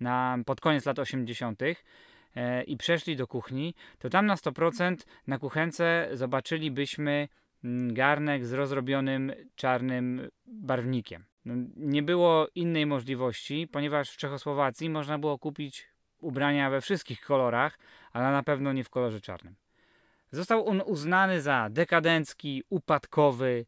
na, 0.00 0.38
pod 0.46 0.60
koniec 0.60 0.86
lat 0.86 0.98
80. 0.98 1.62
E, 2.36 2.62
i 2.62 2.76
przeszli 2.76 3.16
do 3.16 3.26
kuchni, 3.26 3.74
to 3.98 4.10
tam 4.10 4.26
na 4.26 4.34
100% 4.34 4.96
na 5.26 5.38
kuchence 5.38 6.08
zobaczylibyśmy 6.12 7.28
mm, 7.64 7.94
garnek 7.94 8.46
z 8.46 8.52
rozrobionym 8.52 9.32
czarnym 9.54 10.28
barwnikiem. 10.46 11.24
No, 11.44 11.54
nie 11.76 12.02
było 12.02 12.48
innej 12.54 12.86
możliwości, 12.86 13.68
ponieważ 13.72 14.10
w 14.10 14.16
Czechosłowacji 14.16 14.90
można 14.90 15.18
było 15.18 15.38
kupić 15.38 15.88
ubrania 16.18 16.70
we 16.70 16.80
wszystkich 16.80 17.20
kolorach, 17.20 17.78
ale 18.12 18.32
na 18.32 18.42
pewno 18.42 18.72
nie 18.72 18.84
w 18.84 18.90
kolorze 18.90 19.20
czarnym. 19.20 19.54
Został 20.34 20.68
on 20.68 20.82
uznany 20.86 21.40
za 21.40 21.68
dekadencki, 21.70 22.62
upadkowy, 22.70 23.66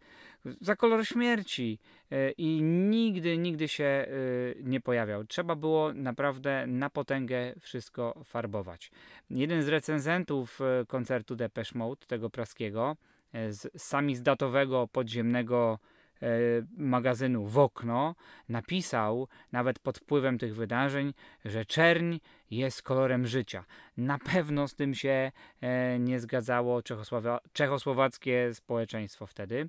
za 0.61 0.77
kolor 0.77 1.07
śmierci 1.07 1.79
e, 2.11 2.31
i 2.31 2.63
nigdy, 2.63 3.39
nigdy 3.39 3.69
się 3.69 3.85
e, 3.85 4.07
nie 4.63 4.81
pojawiał. 4.81 5.25
Trzeba 5.25 5.57
było 5.57 5.93
naprawdę 5.93 6.67
na 6.67 6.91
potęgę 6.91 7.55
wszystko 7.61 8.23
farbować. 8.25 8.91
Jeden 9.31 9.63
z 9.63 9.69
recenzentów 9.69 10.61
e, 10.61 10.85
koncertu 10.87 11.37
Depeche 11.37 11.79
Mode, 11.79 12.07
tego 12.07 12.31
praskiego, 12.31 12.97
z 13.51 13.83
samizdatowego 13.83 14.89
podziemnego 14.89 15.79
magazynu 16.77 17.47
w 17.47 17.59
okno 17.59 18.15
napisał, 18.49 19.29
nawet 19.53 19.79
pod 19.79 19.99
wpływem 19.99 20.39
tych 20.39 20.55
wydarzeń, 20.55 21.15
że 21.45 21.65
czerń 21.65 22.17
jest 22.51 22.83
kolorem 22.83 23.27
życia. 23.27 23.65
Na 23.97 24.19
pewno 24.19 24.69
z 24.69 24.75
tym 24.75 24.95
się 24.95 25.33
nie 25.99 26.21
zgadzało 26.21 26.83
czechosłowackie 27.53 28.55
społeczeństwo 28.55 29.27
wtedy. 29.27 29.69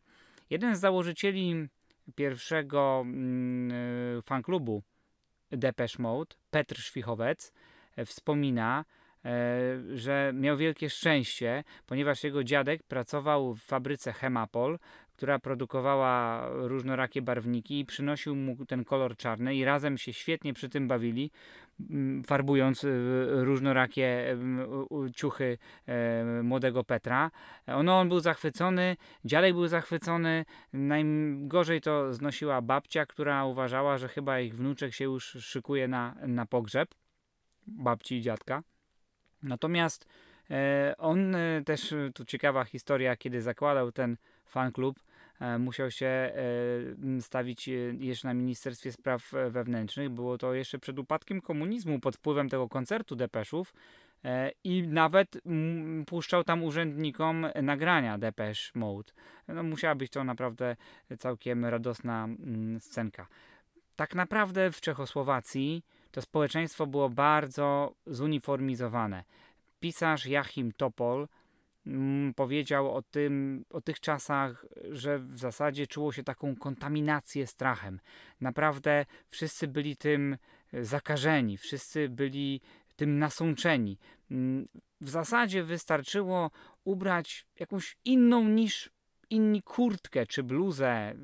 Jeden 0.50 0.76
z 0.76 0.80
założycieli 0.80 1.68
pierwszego 2.16 3.02
mm, 3.06 3.72
e, 4.18 4.22
fanklubu 4.22 4.84
Depeche 5.52 5.96
Mode, 6.00 6.36
Petr 6.52 6.78
Szwichowec, 6.78 7.54
e, 7.96 8.06
wspomina, 8.06 8.86
e, 9.26 9.30
że 9.94 10.32
miał 10.36 10.58
wielkie 10.58 10.90
szczęście, 10.90 11.64
ponieważ 11.86 12.24
jego 12.24 12.44
dziadek 12.44 12.84
pracował 12.84 13.54
w 13.54 13.62
fabryce 13.62 14.14
Hemapol, 14.14 14.80
która 15.18 15.40
produkowała 15.40 16.48
różnorakie 16.50 17.22
barwniki 17.22 17.80
i 17.80 17.86
przynosił 17.86 18.36
mu 18.36 18.66
ten 18.66 18.84
kolor 18.86 19.18
czarny 19.18 19.56
i 19.56 19.66
razem 19.66 19.98
się 19.98 20.14
świetnie 20.14 20.54
przy 20.54 20.70
tym 20.70 20.88
bawili, 20.88 21.32
mm, 21.90 22.24
farbując 22.24 22.84
y, 22.84 23.28
różnorakie 23.30 24.38
ciuchy 25.16 25.58
e, 25.88 26.44
młodego 26.44 26.84
Petra. 26.84 27.32
No, 27.84 28.00
on 28.00 28.10
był 28.10 28.20
zachwycony, 28.20 28.98
dziadek 29.26 29.54
był 29.54 29.68
zachwycony, 29.68 30.46
najgorzej 30.74 31.82
to 31.82 32.14
znosiła 32.14 32.62
babcia, 32.62 33.06
która 33.06 33.46
uważała, 33.46 33.98
że 33.98 34.08
chyba 34.08 34.40
ich 34.40 34.56
wnuczek 34.56 34.94
się 34.94 35.04
już 35.04 35.26
szykuje 35.26 35.88
na, 35.88 36.16
na 36.28 36.46
pogrzeb, 36.46 36.96
babci 37.68 38.16
i 38.16 38.22
dziadka. 38.22 38.64
Natomiast 39.44 40.08
e, 40.50 40.96
on 40.98 41.36
też, 41.66 41.94
tu 42.14 42.26
ciekawa 42.26 42.64
historia, 42.64 43.16
kiedy 43.16 43.42
zakładał 43.42 43.92
ten 43.92 44.18
fan 44.46 44.72
klub, 44.72 45.00
musiał 45.60 45.92
się 45.92 46.06
e, 46.06 46.32
stawić 47.22 47.70
e, 47.70 47.72
jeszcze 48.00 48.28
na 48.28 48.34
Ministerstwie 48.34 48.92
Spraw 48.92 49.32
Wewnętrznych. 49.50 50.10
Było 50.10 50.38
to 50.38 50.54
jeszcze 50.54 50.80
przed 50.80 51.00
upadkiem 51.00 51.42
komunizmu, 51.42 52.00
pod 52.00 52.16
wpływem 52.16 52.50
tego 52.50 52.70
koncertu 52.70 53.16
Depeszów 53.16 53.74
i 54.64 54.88
nawet 54.88 55.42
puszczał 56.06 56.44
tam 56.44 56.64
urzędnikom 56.64 57.48
nagrania 57.64 58.18
Depeche 58.18 58.72
Mode. 58.76 59.14
No, 59.48 59.64
musiała 59.64 59.96
być 59.96 60.12
to 60.12 60.24
naprawdę 60.24 60.76
całkiem 61.20 61.66
radosna 61.66 62.28
scenka. 62.80 63.28
Tak 63.96 64.16
naprawdę 64.16 64.72
w 64.72 64.82
Czechosłowacji 64.82 65.84
to 66.12 66.22
społeczeństwo 66.22 66.88
było 66.88 67.10
bardzo 67.10 67.94
zuniformizowane. 68.06 69.24
Pisarz 69.80 70.26
Jachim 70.26 70.72
Topol 70.72 71.28
powiedział 72.36 72.96
o, 72.96 73.02
tym, 73.02 73.66
o 73.70 73.82
tych 73.82 74.00
czasach, 74.00 74.66
że 74.92 75.20
w 75.20 75.38
zasadzie 75.38 75.88
czuło 75.88 76.12
się 76.12 76.24
taką 76.24 76.56
kontaminację 76.56 77.48
strachem. 77.48 78.00
Naprawdę 78.42 79.06
wszyscy 79.30 79.68
byli 79.68 79.98
tym 79.98 80.38
zakażeni, 80.74 81.58
wszyscy 81.58 82.10
byli 82.10 82.62
tym 82.96 83.20
nasączeni. 83.20 83.98
Mm, 84.32 84.68
w 85.02 85.10
zasadzie 85.10 85.64
wystarczyło 85.64 86.52
ubrać 86.84 87.46
jakąś 87.60 87.98
inną 88.06 88.44
niż 88.44 88.90
inni 89.30 89.62
kurtkę, 89.62 90.26
czy 90.26 90.44
bluzę, 90.44 91.16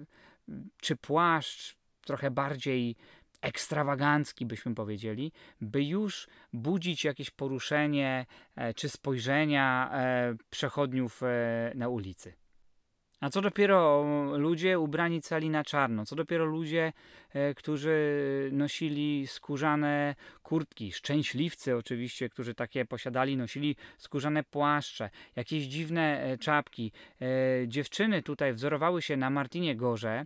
czy 0.82 0.96
płaszcz, 0.96 1.76
trochę 2.06 2.32
bardziej 2.32 2.96
ekstrawagancki, 3.44 4.46
byśmy 4.46 4.76
powiedzieli, 4.76 5.32
by 5.62 5.84
już 5.84 6.28
budzić 6.54 7.04
jakieś 7.04 7.32
poruszenie 7.32 8.26
e, 8.56 8.74
czy 8.74 8.90
spojrzenia 8.90 9.90
e, 9.94 10.36
przechodniów 10.50 11.24
e, 11.24 11.72
na 11.76 11.88
ulicy. 11.88 12.34
A 13.20 13.30
co 13.30 13.42
dopiero 13.42 14.06
ludzie 14.38 14.80
ubrani 14.80 15.22
cali 15.22 15.50
na 15.50 15.64
czarno, 15.64 16.06
co 16.06 16.16
dopiero 16.16 16.46
ludzie, 16.46 16.94
którzy 17.56 18.50
nosili 18.52 19.28
skórzane 19.28 20.16
kurtki, 20.42 20.92
szczęśliwcy 20.92 21.76
oczywiście, 21.76 22.30
którzy 22.30 22.56
takie 22.56 22.86
posiadali, 22.86 23.38
nosili 23.38 23.76
skórzane 23.98 24.44
płaszcze, 24.44 25.10
jakieś 25.36 25.64
dziwne 25.64 26.38
czapki. 26.40 26.92
Dziewczyny 27.68 28.24
tutaj 28.24 28.54
wzorowały 28.54 29.02
się 29.02 29.18
na 29.18 29.30
Martinie 29.30 29.76
Gorze, 29.76 30.26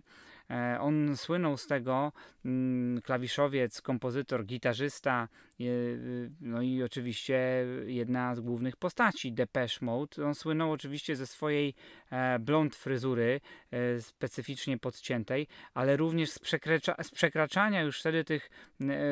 on 0.80 1.16
słynął 1.16 1.56
z 1.56 1.66
tego, 1.66 2.12
mm, 2.44 3.02
klawiszowiec, 3.02 3.82
kompozytor, 3.82 4.44
gitarzysta, 4.44 5.28
no 6.40 6.62
i 6.62 6.82
oczywiście 6.82 7.66
jedna 7.86 8.34
z 8.34 8.40
głównych 8.40 8.76
postaci 8.76 9.32
Depeche 9.32 9.78
Mode. 9.80 10.26
On 10.26 10.34
słynął 10.34 10.72
oczywiście 10.72 11.16
ze 11.16 11.26
swojej 11.26 11.74
e, 12.10 12.38
blond 12.38 12.76
fryzury, 12.76 13.40
e, 13.70 14.00
specyficznie 14.00 14.78
podciętej, 14.78 15.46
ale 15.74 15.96
również 15.96 16.30
z, 16.30 16.40
z 17.02 17.10
przekraczania 17.10 17.82
już 17.82 18.00
wtedy 18.00 18.24
tych 18.24 18.50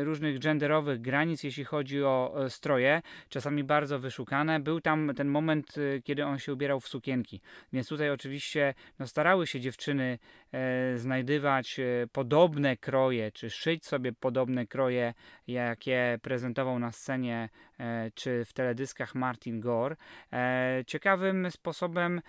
różnych 0.02 0.38
genderowych 0.38 1.00
granic, 1.00 1.42
jeśli 1.42 1.64
chodzi 1.64 2.02
o 2.02 2.34
stroje, 2.48 3.02
czasami 3.28 3.64
bardzo 3.64 3.98
wyszukane. 3.98 4.60
Był 4.60 4.80
tam 4.80 5.12
ten 5.16 5.28
moment, 5.28 5.74
kiedy 6.04 6.24
on 6.24 6.38
się 6.38 6.52
ubierał 6.52 6.80
w 6.80 6.88
sukienki, 6.88 7.40
więc 7.72 7.88
tutaj 7.88 8.10
oczywiście 8.10 8.74
no, 8.98 9.06
starały 9.06 9.46
się 9.46 9.60
dziewczyny 9.60 10.18
znajdywać 10.96 11.80
e, 11.80 12.06
podobne 12.12 12.76
kroje, 12.76 13.32
czy 13.32 13.50
szyć 13.50 13.86
sobie 13.86 14.12
podobne 14.12 14.66
kroje, 14.66 15.14
jakie 15.46 16.18
prezentował 16.36 16.78
na 16.78 16.92
scenie 16.92 17.48
e, 17.80 18.10
czy 18.14 18.44
w 18.44 18.52
teledyskach 18.52 19.14
Martin 19.14 19.60
Gore. 19.60 19.96
E, 20.32 20.84
ciekawym 20.86 21.50
sposobem 21.50 22.20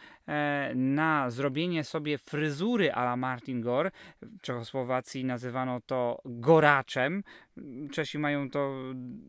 na 0.75 1.29
zrobienie 1.29 1.83
sobie 1.83 2.17
fryzury 2.17 2.93
a 2.93 3.03
la 3.03 3.17
Martin 3.17 3.61
Gore, 3.61 3.91
w 4.21 4.41
Czechosłowacji 4.41 5.25
nazywano 5.25 5.81
to 5.81 6.21
goraczem. 6.25 7.23
Czesi 7.91 8.19
mają 8.19 8.49
to 8.49 8.73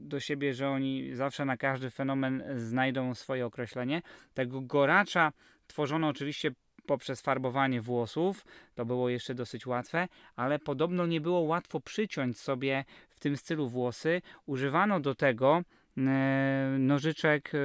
do 0.00 0.20
siebie, 0.20 0.54
że 0.54 0.68
oni 0.68 1.14
zawsze 1.14 1.44
na 1.44 1.56
każdy 1.56 1.90
fenomen 1.90 2.44
znajdą 2.56 3.14
swoje 3.14 3.46
określenie. 3.46 4.02
Tego 4.34 4.60
goracza 4.60 5.32
tworzono 5.66 6.08
oczywiście 6.08 6.50
poprzez 6.88 7.20
farbowanie 7.20 7.80
włosów. 7.80 8.44
To 8.74 8.84
było 8.84 9.08
jeszcze 9.08 9.34
dosyć 9.34 9.66
łatwe, 9.66 10.08
ale 10.36 10.58
podobno 10.58 11.06
nie 11.06 11.20
było 11.20 11.40
łatwo 11.40 11.80
przyciąć 11.80 12.38
sobie 12.38 12.84
w 13.08 13.20
tym 13.20 13.36
stylu 13.36 13.68
włosy. 13.68 14.22
Używano 14.46 15.00
do 15.00 15.14
tego 15.14 15.62
e, 15.96 16.76
nożyczek 16.78 17.52
e, 17.54 17.58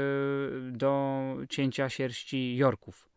do 0.72 1.24
cięcia 1.50 1.90
sierści 1.90 2.56
jorków, 2.56 3.10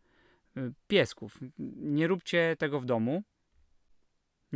e, 0.56 0.70
piesków. 0.88 1.38
Nie 1.76 2.06
róbcie 2.06 2.56
tego 2.58 2.80
w 2.80 2.84
domu. 2.84 3.22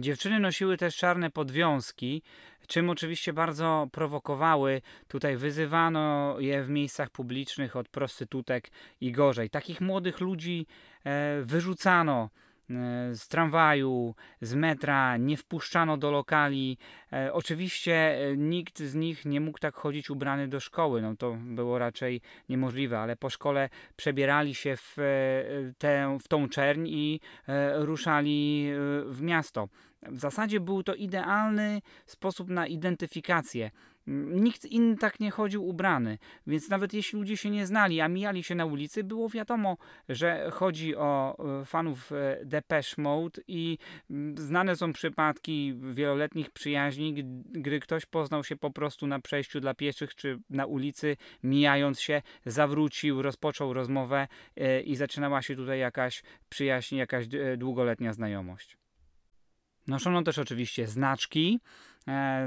Dziewczyny 0.00 0.40
nosiły 0.40 0.76
też 0.76 0.96
czarne 0.96 1.30
podwiązki, 1.30 2.22
czym 2.66 2.90
oczywiście 2.90 3.32
bardzo 3.32 3.88
prowokowały. 3.92 4.82
Tutaj 5.08 5.36
wyzywano 5.36 6.36
je 6.38 6.62
w 6.62 6.68
miejscach 6.68 7.10
publicznych 7.10 7.76
od 7.76 7.88
prostytutek 7.88 8.70
i 9.00 9.12
gorzej. 9.12 9.50
Takich 9.50 9.80
młodych 9.80 10.20
ludzi 10.20 10.66
e, 11.04 11.42
wyrzucano 11.42 12.30
z 13.12 13.28
tramwaju, 13.28 14.14
z 14.40 14.54
metra, 14.54 15.16
nie 15.16 15.36
wpuszczano 15.36 15.96
do 15.96 16.10
lokali. 16.10 16.78
E, 17.12 17.32
oczywiście 17.32 17.94
e, 17.94 18.36
nikt 18.36 18.78
z 18.78 18.94
nich 18.94 19.24
nie 19.24 19.40
mógł 19.40 19.58
tak 19.58 19.74
chodzić 19.74 20.10
ubrany 20.10 20.48
do 20.48 20.60
szkoły, 20.60 21.02
no 21.02 21.16
to 21.16 21.36
było 21.40 21.78
raczej 21.78 22.20
niemożliwe, 22.48 22.98
ale 22.98 23.16
po 23.16 23.30
szkole 23.30 23.68
przebierali 23.96 24.54
się 24.54 24.76
w, 24.76 24.98
e, 24.98 25.72
tę, 25.78 26.18
w 26.20 26.28
tą 26.28 26.48
czerń 26.48 26.88
i 26.88 27.20
ruszali 27.74 28.70
w 29.06 29.22
miasto. 29.22 29.68
W 30.02 30.18
zasadzie 30.18 30.60
był 30.60 30.82
to 30.82 30.94
idealny 30.94 31.82
sposób 32.06 32.48
na 32.48 32.66
identyfikację. 32.66 33.70
Nikt 34.30 34.64
inny 34.64 34.96
tak 34.96 35.20
nie 35.20 35.30
chodził 35.30 35.68
ubrany, 35.68 36.18
więc 36.46 36.68
nawet 36.68 36.94
jeśli 36.94 37.18
ludzie 37.18 37.36
się 37.36 37.50
nie 37.50 37.66
znali, 37.66 38.00
a 38.00 38.08
mijali 38.08 38.42
się 38.42 38.54
na 38.54 38.66
ulicy, 38.66 39.04
było 39.04 39.28
wiadomo, 39.28 39.76
że 40.08 40.50
chodzi 40.52 40.96
o 40.96 41.36
e, 41.60 41.64
fanów 41.64 42.12
e, 42.12 42.40
Depeche 42.44 43.02
Mode 43.02 43.40
i 43.48 43.78
znane 44.34 44.76
są 44.76 44.92
przypadki 44.92 45.74
wieloletnich 45.92 46.50
przyjaźni, 46.50 47.14
gdy 47.44 47.80
ktoś 47.80 48.06
poznał 48.06 48.44
się 48.44 48.56
po 48.56 48.70
prostu 48.70 49.06
na 49.06 49.20
przejściu 49.20 49.60
dla 49.60 49.74
pieszych 49.74 50.14
czy 50.14 50.38
na 50.50 50.66
ulicy, 50.66 51.16
mijając 51.42 52.00
się, 52.00 52.22
zawrócił, 52.46 53.22
rozpoczął 53.22 53.72
rozmowę 53.72 54.28
e, 54.56 54.80
i 54.80 54.96
zaczynała 54.96 55.42
się 55.42 55.56
tutaj 55.56 55.78
jakaś 55.78 56.22
przyjaźń, 56.48 56.96
jakaś 56.96 57.26
długoletnia 57.56 58.12
znajomość. 58.12 58.80
Noszono 59.90 60.22
też 60.22 60.38
oczywiście 60.38 60.86
znaczki, 60.86 61.60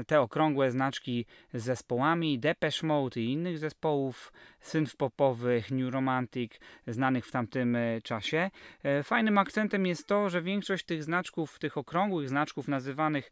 te 0.06 0.20
okrągłe 0.20 0.70
znaczki 0.70 1.26
z 1.54 1.62
zespołami 1.62 2.38
Depeche 2.38 2.86
Mode 2.86 3.20
i 3.20 3.32
innych 3.32 3.58
zespołów 3.58 4.32
synth 4.60 4.96
popowych, 4.96 5.70
New 5.70 5.92
Romantic, 5.92 6.52
znanych 6.86 7.26
w 7.26 7.30
tamtym 7.30 7.76
e, 7.76 8.00
czasie. 8.02 8.50
E, 8.82 9.02
fajnym 9.02 9.38
akcentem 9.38 9.86
jest 9.86 10.06
to, 10.06 10.30
że 10.30 10.42
większość 10.42 10.84
tych 10.84 11.04
znaczków, 11.04 11.58
tych 11.58 11.78
okrągłych 11.78 12.28
znaczków 12.28 12.68
nazywanych 12.68 13.30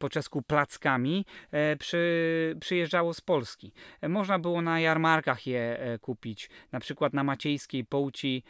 po 0.00 0.08
czesku 0.08 0.42
plackami, 0.42 1.26
przy, 1.78 2.56
przyjeżdżało 2.60 3.14
z 3.14 3.20
Polski. 3.20 3.72
Można 4.08 4.38
było 4.38 4.62
na 4.62 4.80
jarmarkach 4.80 5.46
je 5.46 5.78
kupić, 6.00 6.50
na 6.72 6.80
przykład 6.80 7.14
na 7.14 7.24
Maciejskiej 7.24 7.84
Połci 7.84 8.42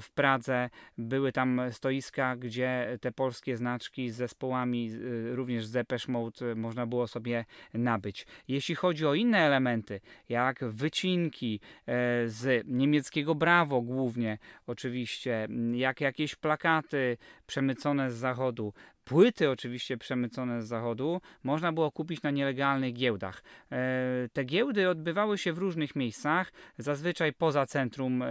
w 0.00 0.06
Pradze 0.14 0.70
były 0.98 1.32
tam 1.32 1.60
stoiska, 1.70 2.36
gdzie 2.36 2.98
te 3.00 3.12
polskie 3.12 3.56
znaczki 3.56 4.10
z 4.10 4.16
zespołami, 4.16 4.90
również 5.30 5.66
z 5.66 5.72
Depeche 5.72 6.12
Mode 6.12 6.31
można 6.56 6.86
było 6.86 7.06
sobie 7.06 7.44
nabyć. 7.74 8.26
Jeśli 8.48 8.74
chodzi 8.74 9.06
o 9.06 9.14
inne 9.14 9.38
elementy, 9.38 10.00
jak 10.28 10.64
wycinki 10.64 11.60
e, 11.86 12.28
z 12.28 12.66
niemieckiego 12.66 13.34
Brawo 13.34 13.82
głównie, 13.82 14.38
oczywiście, 14.66 15.48
jak 15.72 16.00
jakieś 16.00 16.34
plakaty 16.34 17.16
przemycone 17.46 18.10
z 18.10 18.14
zachodu, 18.14 18.72
Płyty 19.04 19.50
oczywiście 19.50 19.96
przemycone 19.96 20.62
z 20.62 20.66
zachodu 20.66 21.20
można 21.42 21.72
było 21.72 21.90
kupić 21.90 22.22
na 22.22 22.30
nielegalnych 22.30 22.94
giełdach. 22.94 23.42
E, 23.72 24.28
te 24.32 24.44
giełdy 24.44 24.88
odbywały 24.88 25.38
się 25.38 25.52
w 25.52 25.58
różnych 25.58 25.96
miejscach, 25.96 26.52
zazwyczaj 26.78 27.32
poza 27.32 27.66
centrum 27.66 28.22
e, 28.22 28.26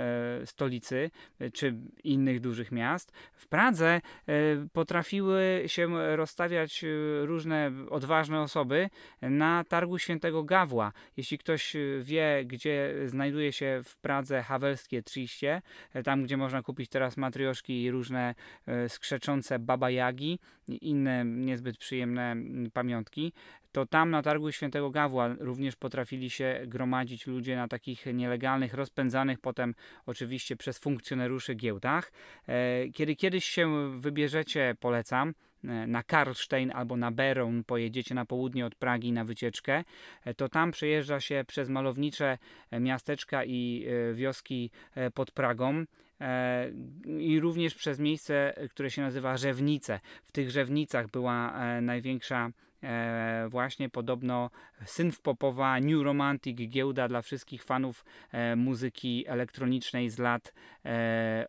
stolicy 0.46 1.12
e, 1.40 1.51
czy 1.51 1.75
innych 2.04 2.40
dużych 2.40 2.72
miast. 2.72 3.12
W 3.34 3.48
Pradze 3.48 4.01
potrafiły 4.74 5.63
się 5.68 6.16
rozstawiać 6.16 6.86
różne 7.22 7.72
odważne 7.90 8.42
osoby 8.42 8.90
na 9.22 9.63
targu 9.63 10.00
Świętego 10.00 10.44
Gawła. 10.44 10.92
Jeśli 11.18 11.38
ktoś 11.38 11.74
wie, 12.01 12.44
gdzie 12.46 12.94
znajduje 13.06 13.51
się 13.51 13.82
w 13.84 13.98
Pradze 13.98 14.44
Hawelskie 14.44 15.04
Triście, 15.04 15.62
tam 16.04 16.24
gdzie 16.24 16.38
można 16.38 16.62
kupić 16.62 16.90
teraz 16.90 17.18
matrioszki 17.18 17.84
i 17.84 17.92
różne 17.92 18.36
skrzeczące 18.88 19.60
babajagi, 19.60 20.40
inne 20.75 21.25
niezbyt 21.25 21.78
przyjemne 21.78 22.36
pamiątki, 22.74 23.34
to 23.72 23.86
tam 23.86 24.10
na 24.10 24.22
targu 24.22 24.51
Świętego 24.51 24.90
Gawła 24.90 25.36
również 25.40 25.75
potrafili 25.75 26.30
się 26.30 26.62
gromadzić 26.68 27.28
ludzie 27.28 27.56
na 27.56 27.68
takich 27.68 28.06
nielegalnych, 28.13 28.74
rozpędzanych 28.74 29.40
potem 29.40 29.75
oczywiście 30.06 30.56
przez 30.56 30.80
funkcjonariuszy 30.80 31.56
giełdach. 31.56 32.12
E, 32.48 32.88
kiedy 32.90 33.16
kiedyś 33.16 33.46
się 33.46 33.92
wybierzecie, 34.00 34.75
polecam, 34.80 35.34
na 35.63 36.03
Karlstein 36.03 36.72
albo 36.72 36.98
na 36.98 37.12
Berun 37.12 37.64
pojedziecie 37.64 38.16
na 38.16 38.25
południe 38.25 38.66
od 38.66 38.75
Pragi 38.75 39.12
na 39.12 39.25
wycieczkę, 39.25 39.83
e, 40.25 40.33
to 40.33 40.50
tam 40.50 40.72
przejeżdża 40.72 41.20
się 41.20 41.44
przez 41.48 41.70
malownicze 41.70 42.38
miasteczka 42.72 43.46
i 43.46 43.86
wioski 44.14 44.72
pod 45.14 45.31
Pragą. 45.31 45.86
E, 46.22 46.72
i 47.20 47.40
również 47.40 47.75
przez 47.75 48.00
miejsce, 48.00 48.53
które 48.70 48.92
się 48.92 49.01
nazywa 49.01 49.38
Rzewnice. 49.38 50.00
W 50.24 50.31
tych 50.31 50.51
Rzewnicach 50.51 51.07
była 51.07 51.53
e, 51.53 51.81
największa 51.81 52.50
e, 52.83 53.48
właśnie 53.50 53.90
podobno 53.90 54.50
synth-popowa 54.86 55.81
New 55.81 56.03
Romantic 56.03 56.57
giełda 56.70 57.07
dla 57.07 57.22
wszystkich 57.22 57.64
fanów 57.64 58.05
muzyki 58.55 59.27
elektronicznej 59.27 60.09
z 60.09 60.20
lat 60.20 60.53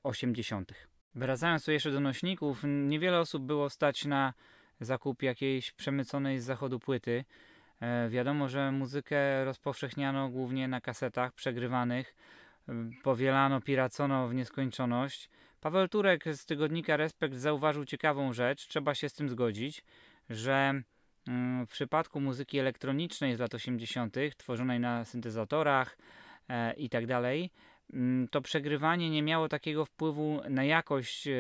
80. 0.03 0.92
Wracając 1.15 1.65
tu 1.65 1.73
jeszcze 1.73 1.91
do 1.91 2.01
nośników, 2.01 2.63
niewiele 2.65 3.21
osób 3.21 3.43
było 3.43 3.71
stać 3.71 4.05
na 4.05 4.33
zakup 4.81 5.23
jakiejś 5.23 5.73
przemyconej 5.73 6.41
z 6.41 6.45
zachodu 6.45 6.79
płyty. 6.79 7.25
Wiadomo, 8.09 8.49
że 8.49 8.73
muzykę 8.73 9.45
rozpowszechniano 9.45 10.29
głównie 10.29 10.69
na 10.69 10.81
kasetach 10.81 11.33
przegrywanych 11.33 12.15
powielano, 13.03 13.61
piracono 13.61 14.29
w 14.29 14.35
nieskończoność. 14.35 15.31
Paweł 15.61 15.89
Turek 15.89 16.25
z 16.35 16.47
tygodnika 16.47 16.97
Respekt 16.97 17.35
zauważył 17.35 17.85
ciekawą 17.85 18.33
rzecz, 18.33 18.69
trzeba 18.69 18.95
się 18.95 19.09
z 19.09 19.15
tym 19.15 19.29
zgodzić, 19.29 19.85
że 20.31 20.83
mm, 21.29 21.67
w 21.67 21.71
przypadku 21.71 22.21
muzyki 22.21 22.59
elektronicznej 22.59 23.37
z 23.37 23.39
lat 23.39 23.55
80., 23.55 24.17
tworzonej 24.37 24.81
na 24.81 25.05
syntezatorach 25.05 25.99
e, 26.49 26.75
mm, 27.93 28.29
to 28.29 28.41
przegrywanie 28.41 29.11
nie 29.11 29.23
miało 29.23 29.49
takiego 29.49 29.85
wpływu 29.85 30.41
na 30.51 30.65
jakość 30.65 31.29
e, 31.29 31.33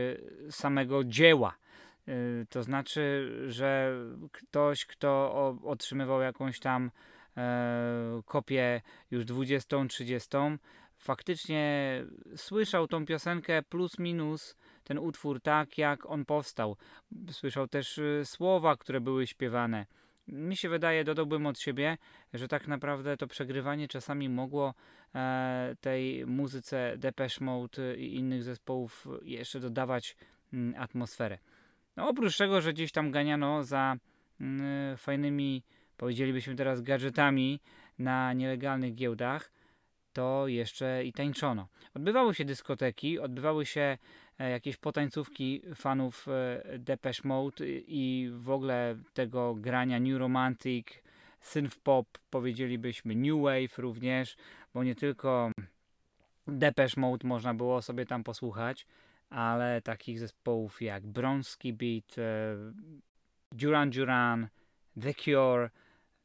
samego 0.51 1.05
dzieła. 1.05 1.57
E, 2.09 2.12
to 2.49 2.62
znaczy, 2.62 3.33
że 3.49 3.99
ktoś, 4.33 4.87
kto 4.87 5.33
otrzymywał 5.65 6.21
jakąś 6.21 6.61
tam 6.61 6.91
kopię 8.25 8.81
już 9.11 9.25
20, 9.25 9.77
30, 9.88 10.29
faktycznie 10.99 12.05
słyszał 12.37 12.88
tą 12.88 13.07
piosenkę 13.07 13.62
plus 13.62 13.99
minus 13.99 14.57
ten 14.85 14.99
utwór 14.99 15.41
tak, 15.41 15.79
jak 15.79 16.07
on 16.07 16.25
powstał. 16.25 16.77
Słyszał 17.31 17.69
też 17.69 18.01
słowa, 18.25 18.77
które 18.77 19.01
były 19.01 19.27
śpiewane. 19.27 19.87
Mi 20.27 20.57
się 20.57 20.69
wydaje, 20.69 21.05
dodałbym 21.05 21.47
od 21.47 21.61
siebie, 21.61 21.99
że 22.35 22.49
tak 22.49 22.69
naprawdę 22.69 23.17
to 23.17 23.27
przegrywanie 23.27 23.89
czasami 23.89 24.29
mogło 24.29 24.75
e, 25.15 25.77
tej 25.81 26.27
muzyce 26.27 26.95
Depeche 26.99 27.45
Mode 27.45 27.97
i 27.97 28.15
innych 28.15 28.43
zespołów 28.43 29.09
jeszcze 29.23 29.61
dodawać 29.61 30.17
mm, 30.53 30.75
atmosferę. 30.83 31.39
No, 31.97 32.09
oprócz 32.09 32.37
tego, 32.37 32.61
że 32.61 32.73
gdzieś 32.73 32.93
tam 32.93 33.11
ganiano 33.11 33.65
za 33.65 33.97
mm, 34.41 34.97
fajnymi, 34.97 35.63
powiedzielibyśmy 35.97 36.55
teraz, 36.55 36.81
gadżetami 36.81 37.61
na 37.99 38.33
nielegalnych 38.33 38.95
giełdach, 38.95 39.53
to 40.13 40.49
jeszcze 40.49 41.05
i 41.05 41.13
tańczono. 41.13 41.69
Odbywały 41.95 42.35
się 42.35 42.45
dyskoteki, 42.45 43.19
odbywały 43.19 43.67
się 43.67 43.99
jakieś 44.48 44.76
potańcówki 44.76 45.62
fanów 45.74 46.28
e, 46.28 46.78
Depeche 46.78 47.28
Mode 47.28 47.64
i 47.68 48.31
w 48.33 48.50
ogóle 48.50 48.96
tego 49.14 49.55
grania 49.55 50.00
New 50.00 50.18
Romantic, 50.18 50.87
synth 51.40 51.76
pop, 51.76 52.07
powiedzielibyśmy 52.31 53.14
New 53.14 53.42
Wave 53.42 53.78
również, 53.78 54.37
bo 54.74 54.85
nie 54.85 54.94
tylko 54.94 55.50
Depeche 56.46 57.00
Mode 57.00 57.28
można 57.28 57.55
było 57.55 57.83
sobie 57.83 58.07
tam 58.07 58.24
posłuchać, 58.24 58.87
ale 59.31 59.83
takich 59.83 60.18
zespołów 60.18 60.83
jak 60.83 61.07
Bronski 61.07 61.72
Beat, 61.72 62.18
e, 62.18 62.57
Duran 63.52 63.90
Duran, 63.90 64.48
The 65.00 65.14
Cure, 65.14 65.70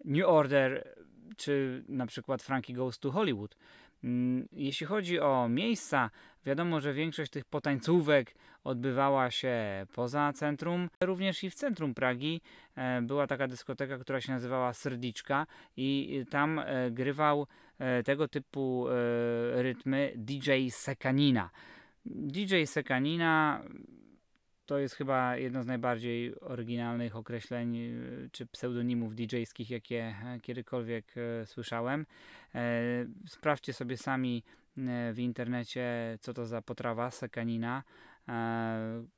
New 0.05 0.25
Order 0.27 0.95
czy 1.37 1.83
na 1.89 2.05
przykład 2.05 2.43
Frankie 2.43 2.73
Goes 2.73 2.99
to 2.99 3.11
Hollywood. 3.11 3.55
Mm, 4.03 4.47
jeśli 4.51 4.85
chodzi 4.85 5.19
o 5.19 5.49
miejsca, 5.49 6.09
wiadomo, 6.45 6.79
że 6.81 6.93
większość 6.93 7.31
tych 7.31 7.45
potańcówek 7.45 8.35
odbywała 8.63 9.31
się 9.31 9.55
poza 9.93 10.33
centrum, 10.33 10.89
również 11.01 11.43
i 11.43 11.49
w 11.49 11.55
centrum 11.55 11.93
Pragi 11.93 12.41
e, 12.75 13.01
była 13.01 13.27
taka 13.27 13.47
dyskoteka, 13.47 13.97
która 13.97 14.21
się 14.21 14.31
nazywała 14.31 14.73
Srdiczka 14.73 15.47
i 15.77 16.23
tam 16.29 16.59
e, 16.59 16.91
grywał 16.91 17.47
e, 17.79 18.03
tego 18.03 18.27
typu 18.27 18.85
rytmy 19.53 20.13
DJ 20.15 20.51
Sekanina. 20.69 21.49
DJ 22.05 22.63
Sekanina 22.65 23.61
to 24.67 24.77
jest 24.77 24.95
chyba 24.95 25.37
jedno 25.37 25.63
z 25.63 25.67
najbardziej 25.67 26.39
oryginalnych 26.39 27.15
określeń 27.15 27.77
y, 27.77 28.29
czy 28.31 28.45
pseudonimów 28.45 29.15
DJ-skich, 29.15 29.69
jakie 29.69 30.15
e, 30.25 30.39
kiedykolwiek 30.41 31.13
e, 31.17 31.45
słyszałem. 31.45 32.05
E, 32.55 32.81
sprawdźcie 33.27 33.73
sobie 33.73 33.97
sami 33.97 34.43
w 35.13 35.15
internecie, 35.17 36.17
co 36.21 36.33
to 36.33 36.45
za 36.45 36.61
potrawa 36.61 37.11
sekanina. 37.11 37.83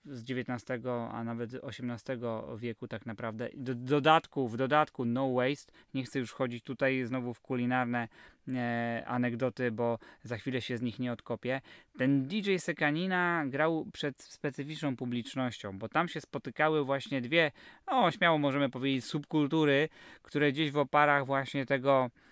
Z 0.06 0.32
XIX, 0.32 0.86
a 1.12 1.24
nawet 1.24 1.52
XVIII 1.64 2.20
wieku 2.58 2.88
tak 2.88 3.06
naprawdę. 3.06 3.50
Do, 3.54 3.76
dodatku, 3.76 4.48
w 4.48 4.58
dodatku 4.58 5.06
No 5.06 5.34
Waste, 5.34 5.74
nie 5.94 6.04
chcę 6.04 6.20
już 6.20 6.32
chodzić 6.32 6.64
tutaj 6.64 7.06
znowu 7.06 7.34
w 7.34 7.42
kulinarne 7.42 8.08
e, 8.48 9.04
anegdoty, 9.08 9.72
bo 9.72 10.00
za 10.24 10.38
chwilę 10.38 10.62
się 10.62 10.78
z 10.78 10.82
nich 10.82 11.00
nie 11.00 11.12
odkopię. 11.12 11.62
Ten 11.98 12.28
DJ 12.28 12.56
Sekanina 12.58 13.44
grał 13.48 13.86
przed 13.94 14.22
specyficzną 14.22 14.96
publicznością, 14.96 15.80
bo 15.80 15.90
tam 15.90 16.08
się 16.08 16.22
spotykały 16.22 16.86
właśnie 16.86 17.22
dwie, 17.22 17.52
no 17.88 18.12
śmiało 18.12 18.38
możemy 18.38 18.70
powiedzieć, 18.70 19.06
subkultury, 19.06 19.90
które 20.22 20.52
gdzieś 20.52 20.72
w 20.72 20.78
oparach 20.78 21.26
właśnie 21.26 21.66
tego 21.66 22.10
e, 22.16 22.29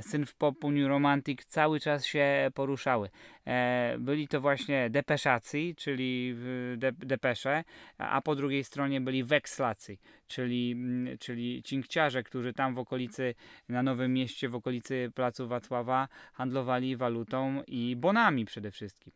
synth 0.00 0.34
popu, 0.38 0.70
New 0.70 0.88
Romantic 0.88 1.44
cały 1.44 1.80
czas 1.80 2.06
się 2.06 2.50
poruszały. 2.54 3.10
E, 3.46 3.96
byli 3.98 4.28
to 4.28 4.40
właśnie 4.40 4.90
depeszacy, 4.90 5.74
czyli 5.76 6.36
de, 6.76 6.92
depesze, 6.92 7.64
a 7.98 8.22
po 8.22 8.34
drugiej 8.34 8.64
stronie 8.64 9.00
byli 9.00 9.24
wekslacy, 9.24 9.98
czyli, 10.26 10.72
mm, 10.72 11.18
czyli 11.18 11.62
cinkciarze, 11.62 12.22
którzy 12.22 12.52
tam 12.52 12.74
w 12.74 12.78
okolicy, 12.78 13.34
na 13.68 13.82
Nowym 13.82 14.12
Mieście, 14.12 14.48
w 14.48 14.54
okolicy 14.54 15.12
Placu 15.14 15.48
Wacława 15.48 16.08
handlowali 16.32 16.96
walutą 16.96 17.62
i 17.66 17.96
bonami 17.96 18.44
przede 18.44 18.70
wszystkim. 18.70 19.12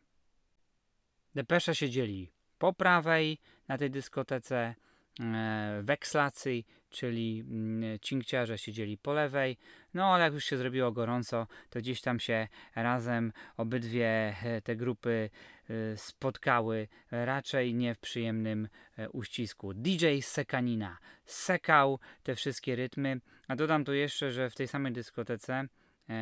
Depesze 1.35 1.75
siedzieli 1.75 2.31
po 2.57 2.73
prawej 2.73 3.37
na 3.67 3.77
tej 3.77 3.91
dyskotece, 3.91 4.75
e, 5.19 5.81
wekslacy, 5.83 6.63
czyli 6.93 7.43
mm, 7.47 7.99
cinkciarze 7.99 8.57
siedzieli 8.57 8.97
po 8.97 9.13
lewej, 9.13 9.57
no 9.93 10.13
ale 10.13 10.23
jak 10.23 10.33
już 10.33 10.45
się 10.45 10.57
zrobiło 10.57 10.91
gorąco, 10.91 11.47
to 11.69 11.79
gdzieś 11.79 12.01
tam 12.01 12.19
się 12.19 12.47
razem 12.75 13.33
obydwie 13.57 14.35
e, 14.43 14.61
te 14.61 14.75
grupy 14.75 15.29
e, 15.69 15.97
spotkały, 15.97 16.87
raczej 17.11 17.73
nie 17.73 17.95
w 17.95 17.99
przyjemnym 17.99 18.67
e, 18.97 19.09
uścisku. 19.09 19.73
DJ 19.73 20.19
Sekanina 20.21 20.97
sekał 21.25 21.99
te 22.23 22.35
wszystkie 22.35 22.75
rytmy, 22.75 23.21
a 23.47 23.55
dodam 23.55 23.85
tu 23.85 23.93
jeszcze, 23.93 24.31
że 24.31 24.49
w 24.49 24.55
tej 24.55 24.67
samej 24.67 24.93
dyskotece 24.93 25.67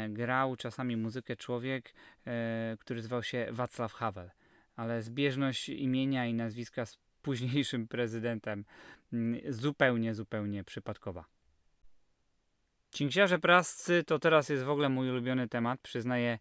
grał 0.09 0.55
czasami 0.55 0.97
muzykę 0.97 1.35
człowiek, 1.35 1.93
który 2.79 3.01
zwał 3.01 3.23
się 3.23 3.47
Wacław 3.51 3.93
Havel, 3.93 4.31
ale 4.75 5.01
zbieżność 5.01 5.69
imienia 5.69 6.25
i 6.25 6.33
nazwiska 6.33 6.85
późniejszym 7.21 7.87
prezydentem 7.87 8.65
mm, 9.13 9.41
zupełnie, 9.49 10.15
zupełnie 10.15 10.63
przypadkowa. 10.63 11.25
Cinkciarze 12.91 13.39
prascy 13.39 14.03
to 14.03 14.19
teraz 14.19 14.49
jest 14.49 14.63
w 14.63 14.69
ogóle 14.69 14.89
mój 14.89 15.09
ulubiony 15.09 15.47
temat, 15.47 15.81
przyznaję, 15.81 16.39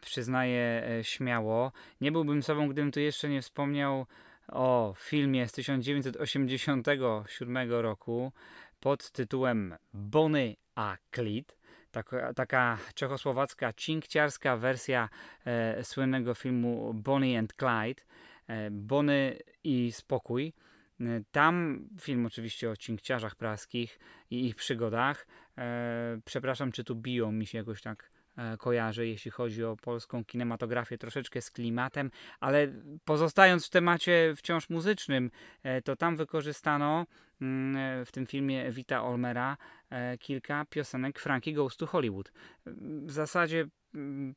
przyznaję 0.00 0.84
e, 0.88 1.04
śmiało. 1.04 1.72
Nie 2.00 2.12
byłbym 2.12 2.42
sobą, 2.42 2.68
gdybym 2.68 2.92
tu 2.92 3.00
jeszcze 3.00 3.28
nie 3.28 3.42
wspomniał 3.42 4.06
o 4.48 4.94
filmie 4.98 5.48
z 5.48 5.52
1987 5.52 7.70
roku 7.70 8.32
pod 8.80 9.10
tytułem 9.10 9.74
Bony 9.92 10.56
a 10.74 10.96
Clyde. 11.10 11.54
Taka, 11.90 12.34
taka 12.34 12.78
czechosłowacka 12.94 13.72
cinkciarska 13.72 14.56
wersja 14.56 15.08
e, 15.44 15.84
słynnego 15.84 16.34
filmu 16.34 16.94
Bonnie 16.94 17.38
and 17.38 17.54
Clyde. 17.54 18.02
E, 18.48 18.70
Bony 18.70 19.38
i 19.64 19.92
spokój. 19.92 20.52
E, 21.00 21.04
tam 21.30 21.84
film 22.00 22.26
oczywiście 22.26 22.70
o 22.70 22.76
cinkciarzach 22.76 23.36
praskich 23.36 23.98
i 24.30 24.46
ich 24.46 24.56
przygodach. 24.56 25.26
E, 25.58 26.20
przepraszam, 26.24 26.72
czy 26.72 26.84
tu 26.84 26.96
biją 26.96 27.32
mi 27.32 27.46
się 27.46 27.58
jakoś 27.58 27.82
tak 27.82 28.10
kojarzy, 28.58 29.06
jeśli 29.06 29.30
chodzi 29.30 29.64
o 29.64 29.76
polską 29.76 30.24
kinematografię, 30.24 30.98
troszeczkę 30.98 31.40
z 31.40 31.50
klimatem, 31.50 32.10
ale 32.40 32.72
pozostając 33.04 33.66
w 33.66 33.70
temacie 33.70 34.34
wciąż 34.36 34.70
muzycznym, 34.70 35.30
to 35.84 35.96
tam 35.96 36.16
wykorzystano 36.16 37.06
mm, 37.40 38.04
w 38.04 38.12
tym 38.12 38.26
filmie 38.26 38.70
Vita 38.72 39.04
Olmera 39.04 39.56
kilka 40.20 40.64
piosenek 40.70 41.18
Frankie 41.18 41.52
Goes 41.52 41.76
to 41.76 41.86
Hollywood. 41.86 42.32
W 43.06 43.10
zasadzie 43.10 43.66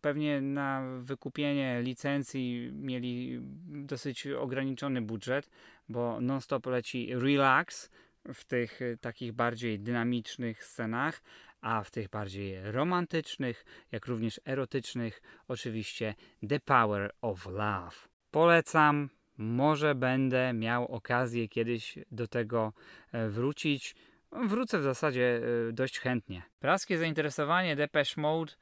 pewnie 0.01 0.41
na 0.41 0.83
wykupienie 0.99 1.81
licencji 1.81 2.71
mieli 2.73 3.39
dosyć 3.67 4.27
ograniczony 4.27 5.01
budżet, 5.01 5.49
bo 5.89 6.21
non-stop 6.21 6.65
leci 6.65 7.09
relax 7.15 7.89
w 8.33 8.43
tych 8.45 8.81
y, 8.81 8.97
takich 9.01 9.31
bardziej 9.33 9.79
dynamicznych 9.79 10.63
scenach, 10.63 11.21
a 11.61 11.83
w 11.83 11.91
tych 11.91 12.09
bardziej 12.09 12.71
romantycznych, 12.71 13.65
jak 13.91 14.05
również 14.05 14.41
erotycznych, 14.45 15.21
oczywiście 15.47 16.15
The 16.49 16.59
Power 16.59 17.11
of 17.21 17.45
Love. 17.45 17.95
Polecam, 18.31 19.09
może 19.37 19.95
będę 19.95 20.53
miał 20.53 20.85
okazję 20.85 21.47
kiedyś 21.47 21.99
do 22.11 22.27
tego 22.27 22.73
e, 23.11 23.29
wrócić. 23.29 23.95
Wrócę 24.31 24.79
w 24.79 24.83
zasadzie 24.83 25.41
e, 25.69 25.73
dość 25.73 25.99
chętnie. 25.99 26.43
Praskie 26.59 26.97
zainteresowanie 26.97 27.75
Depeche 27.75 28.21
Mode 28.21 28.53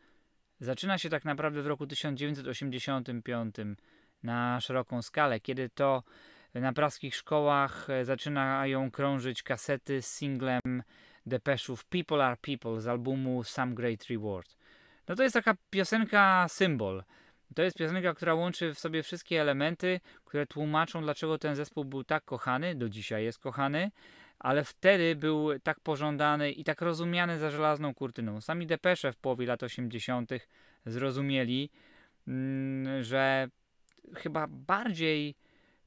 zaczyna 0.60 0.98
się 0.98 1.10
tak 1.10 1.26
naprawdę 1.26 1.62
w 1.62 1.67
roku 1.67 1.88
1985 1.88 3.56
na 4.24 4.62
szeroką 4.62 5.02
skalę, 5.02 5.39
kiedy 5.39 5.69
to 5.69 6.04
na 6.54 6.74
praskich 6.74 7.15
szkołach 7.15 7.89
e, 7.89 8.06
zaczynają 8.06 8.91
krążyć 8.91 9.43
kasety 9.43 10.02
z 10.02 10.08
singlem 10.08 10.84
Depeszów 11.26 11.86
People 11.86 12.26
Are 12.26 12.38
People 12.38 12.82
z 12.82 12.88
albumu 12.88 13.43
Some 13.43 13.76
Great 13.76 14.04
Reward. 14.04 14.58
No 15.08 15.15
to 15.15 15.24
jest 15.24 15.34
taka 15.34 15.56
piosenka 15.69 16.45
symbol. 16.50 17.04
To 17.56 17.62
jest 17.62 17.78
piosenka, 17.78 18.13
która 18.13 18.34
łączy 18.34 18.74
w 18.74 18.80
sobie 18.80 19.04
wszystkie 19.04 19.41
elementy, 19.41 20.00
które 20.26 20.45
tłumaczą, 20.45 21.02
dlaczego 21.02 21.38
ten 21.38 21.56
zespół 21.56 21.86
był 21.86 22.04
tak 22.04 22.26
kochany, 22.26 22.76
do 22.76 22.89
dzisiaj 22.89 23.24
jest 23.24 23.39
kochany, 23.39 23.91
ale 24.39 24.63
wtedy 24.63 25.15
był 25.15 25.60
tak 25.60 25.80
pożądany 25.80 26.52
i 26.52 26.63
tak 26.63 26.82
rozumiany 26.82 27.39
za 27.39 27.52
żelazną 27.52 27.93
kurtyną. 27.93 28.41
Sami 28.41 28.67
Depesze 28.67 29.12
w 29.12 29.17
połowie 29.17 29.45
lat 29.45 29.63
80. 29.63 30.32
zrozumieli, 30.86 31.69
mm, 32.28 33.04
że 33.04 33.49
chyba 34.15 34.47
bardziej 34.47 35.36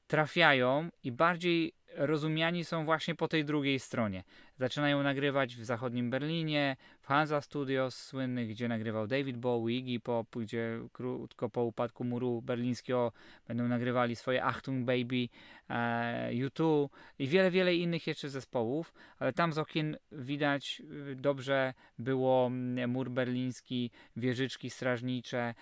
trafiają 0.07 0.89
i 1.03 1.11
bardziej 1.11 1.73
rozumiani 1.95 2.65
są 2.65 2.85
właśnie 2.85 3.15
po 3.15 3.27
tej 3.27 3.45
drugiej 3.45 3.79
stronie. 3.79 4.23
Zaczynają 4.57 5.03
nagrywać 5.03 5.55
w 5.55 5.65
zachodnim 5.65 6.09
Berlinie, 6.09 6.75
w 7.01 7.07
Hansa 7.07 7.41
Studios 7.41 7.95
słynnych, 7.95 8.49
gdzie 8.49 8.67
nagrywał 8.67 9.07
David 9.07 9.37
Bowie, 9.37 9.77
Iggy 9.77 9.99
Pop, 9.99 10.27
gdzie 10.35 10.79
krótko 10.93 11.49
po 11.49 11.63
upadku 11.63 12.03
muru 12.03 12.41
berlińskiego 12.41 13.11
będą 13.47 13.67
nagrywali 13.67 14.15
swoje 14.15 14.43
Achtung 14.43 14.85
Baby, 14.85 15.29
e, 15.69 16.29
U2 16.33 16.89
i 17.19 17.27
wiele, 17.27 17.51
wiele 17.51 17.75
innych 17.75 18.07
jeszcze 18.07 18.29
zespołów, 18.29 18.93
ale 19.19 19.33
tam 19.33 19.53
z 19.53 19.57
okien 19.57 19.97
widać 20.11 20.81
y, 21.11 21.15
dobrze 21.15 21.73
było 21.99 22.49
mur 22.87 23.09
berliński, 23.09 23.91
wieżyczki 24.15 24.69
strażnicze, 24.69 25.53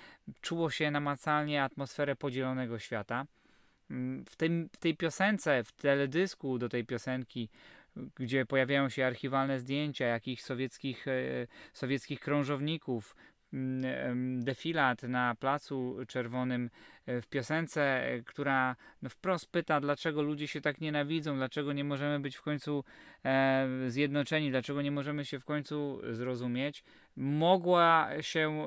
czuło 0.42 0.70
się 0.70 0.92
namacalnie 0.92 1.64
atmosferę 1.64 2.16
podzielonego 2.16 2.80
świata. 2.80 3.26
Mm, 3.92 4.26
w, 4.26 4.36
tym, 4.36 4.70
w 4.74 4.78
tej 4.78 4.96
piosence, 4.98 5.64
w 5.64 5.72
teledysku 5.72 6.58
do 6.58 6.70
tej 6.70 6.86
piosenki, 6.86 7.50
gdzie 8.16 8.46
pojawiają 8.46 8.90
się 8.90 9.06
archiwalne 9.06 9.60
zdjęcia 9.60 10.06
jakichś 10.06 10.42
sowieckich, 10.44 11.08
e, 11.08 11.48
sowieckich 11.74 12.20
krążowników, 12.20 13.16
mm, 13.54 14.44
defilat 14.44 15.04
na 15.04 15.36
Placu 15.36 15.98
Czerwonym 16.08 16.70
e, 17.06 17.22
w 17.22 17.28
piosence, 17.28 17.82
e, 17.82 18.22
która 18.22 18.76
no 19.02 19.10
wprost 19.10 19.52
pyta, 19.52 19.82
dlaczego 19.82 20.22
ludzie 20.22 20.48
się 20.48 20.62
tak 20.62 20.82
nienawidzą, 20.82 21.36
dlaczego 21.36 21.74
nie 21.74 21.84
możemy 21.84 22.20
być 22.20 22.36
w 22.36 22.42
końcu 22.42 22.84
zjednoczeni, 23.88 24.52
dlaczego 24.52 24.82
nie 24.82 24.92
możemy 24.92 25.26
się 25.26 25.40
w 25.40 25.46
końcu 25.46 26.02
zrozumieć 26.14 26.84
mogła 27.16 28.10
się 28.22 28.66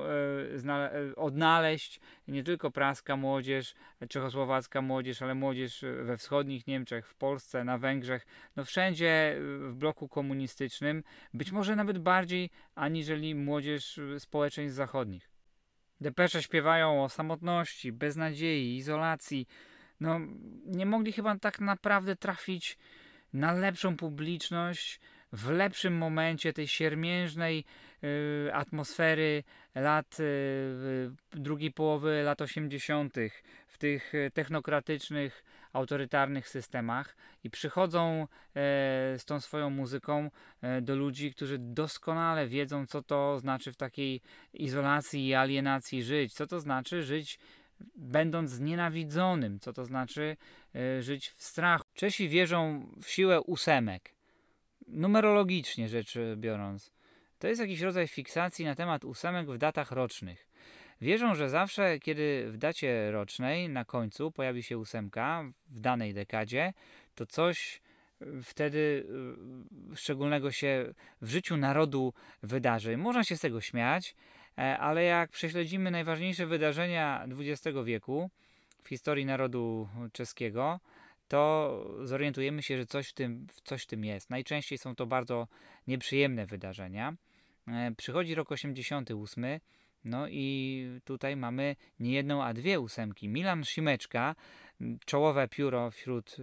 e, 0.65 0.73
e, 0.73 1.15
odnaleźć 1.15 1.99
nie 2.27 2.43
tylko 2.43 2.71
praska 2.71 3.15
młodzież, 3.15 3.75
czechosłowacka 4.09 4.81
młodzież, 4.81 5.21
ale 5.21 5.35
młodzież 5.35 5.85
we 6.03 6.17
wschodnich 6.17 6.67
Niemczech, 6.67 7.07
w 7.07 7.15
Polsce, 7.15 7.63
na 7.63 7.77
Węgrzech, 7.77 8.25
no 8.55 8.65
wszędzie 8.65 9.37
w 9.59 9.73
bloku 9.75 10.07
komunistycznym, 10.07 11.03
być 11.33 11.51
może 11.51 11.75
nawet 11.75 11.99
bardziej 11.99 12.49
aniżeli 12.75 13.35
młodzież 13.35 13.99
społeczeństw 14.19 14.75
zachodnich. 14.75 15.29
Depesze 16.01 16.43
śpiewają 16.43 17.03
o 17.03 17.09
samotności, 17.09 17.91
beznadziei, 17.91 18.75
izolacji. 18.75 19.47
No, 19.99 20.19
nie 20.65 20.85
mogli 20.85 21.11
chyba 21.11 21.39
tak 21.39 21.59
naprawdę 21.59 22.15
trafić 22.15 22.77
na 23.33 23.51
lepszą 23.51 23.97
publiczność, 23.97 24.99
w 25.35 25.49
lepszym 25.49 25.97
momencie 25.97 26.53
tej 26.53 26.67
siermiężnej 26.67 27.65
y, 28.03 28.53
atmosfery 28.53 29.43
lat 29.75 30.19
y, 30.19 31.11
drugiej 31.31 31.71
połowy 31.71 32.23
lat 32.23 32.41
80., 32.41 33.15
w 33.67 33.77
tych 33.77 34.13
technokratycznych, 34.33 35.43
autorytarnych 35.75 36.49
systemach 36.49 37.15
i 37.43 37.49
przychodzą 37.49 38.21
e, 38.21 38.25
z 39.17 39.25
tą 39.25 39.39
swoją 39.39 39.69
muzyką 39.69 40.31
e, 40.61 40.81
do 40.81 40.95
ludzi, 40.95 41.33
którzy 41.33 41.57
doskonale 41.59 42.47
wiedzą, 42.47 42.85
co 42.85 43.03
to 43.03 43.39
znaczy 43.39 43.71
w 43.71 43.77
takiej 43.77 44.21
izolacji 44.53 45.27
i 45.27 45.33
alienacji 45.33 46.03
żyć, 46.03 46.33
co 46.33 46.47
to 46.47 46.59
znaczy 46.59 47.03
żyć 47.03 47.39
będąc 47.95 48.51
znienawidzonym, 48.51 49.59
co 49.59 49.73
to 49.73 49.85
znaczy 49.85 50.37
e, 50.75 51.01
żyć 51.01 51.29
w 51.29 51.43
strachu. 51.43 51.85
Czesi 51.93 52.29
wierzą 52.29 52.87
w 53.01 53.09
siłę 53.09 53.41
ósemek, 53.41 54.14
numerologicznie 54.87 55.89
rzecz 55.89 56.17
biorąc. 56.35 56.91
To 57.39 57.47
jest 57.47 57.61
jakiś 57.61 57.81
rodzaj 57.81 58.07
fiksacji 58.07 58.65
na 58.65 58.75
temat 58.75 59.05
ósemek 59.05 59.51
w 59.51 59.57
datach 59.57 59.91
rocznych. 59.91 60.47
Wierzą, 61.01 61.35
że 61.35 61.49
zawsze, 61.49 61.99
kiedy 61.99 62.45
w 62.51 62.57
dacie 62.57 63.11
rocznej 63.11 63.69
na 63.69 63.85
końcu 63.85 64.31
pojawi 64.31 64.63
się 64.63 64.77
ósemka 64.77 65.43
w 65.69 65.79
danej 65.79 66.13
dekadzie, 66.13 66.73
to 67.15 67.25
coś 67.25 67.81
wtedy 68.43 69.05
y, 69.93 69.95
szczególnego 69.95 70.51
się 70.51 70.93
w 71.21 71.29
życiu 71.29 71.57
narodu 71.57 72.13
wydarzy. 72.43 72.97
Można 72.97 73.23
się 73.23 73.37
z 73.37 73.41
tego 73.41 73.61
śmiać, 73.61 74.15
e, 74.57 74.77
ale 74.77 75.03
jak 75.03 75.31
prześledzimy 75.31 75.91
najważniejsze 75.91 76.45
wydarzenia 76.45 77.25
XX 77.39 77.77
wieku 77.83 78.29
w 78.83 78.89
historii 78.89 79.25
narodu 79.25 79.89
czeskiego, 80.13 80.79
to 81.27 81.83
zorientujemy 82.03 82.63
się, 82.63 82.77
że 82.77 82.85
coś 82.85 83.09
w 83.09 83.13
tym, 83.13 83.47
coś 83.63 83.83
w 83.83 83.87
tym 83.87 84.05
jest. 84.05 84.29
Najczęściej 84.29 84.77
są 84.77 84.95
to 84.95 85.05
bardzo 85.05 85.47
nieprzyjemne 85.87 86.45
wydarzenia. 86.45 87.13
E, 87.67 87.91
przychodzi 87.97 88.35
rok 88.35 88.51
88, 88.51 89.45
no 90.05 90.27
i 90.27 90.99
tutaj 91.03 91.35
mamy 91.35 91.75
nie 91.99 92.11
jedną, 92.11 92.43
a 92.43 92.53
dwie 92.53 92.79
ósemki. 92.79 93.29
Milan 93.29 93.63
Szymeczka, 93.63 94.35
czołowe 95.05 95.47
pióro 95.47 95.91
wśród 95.91 96.37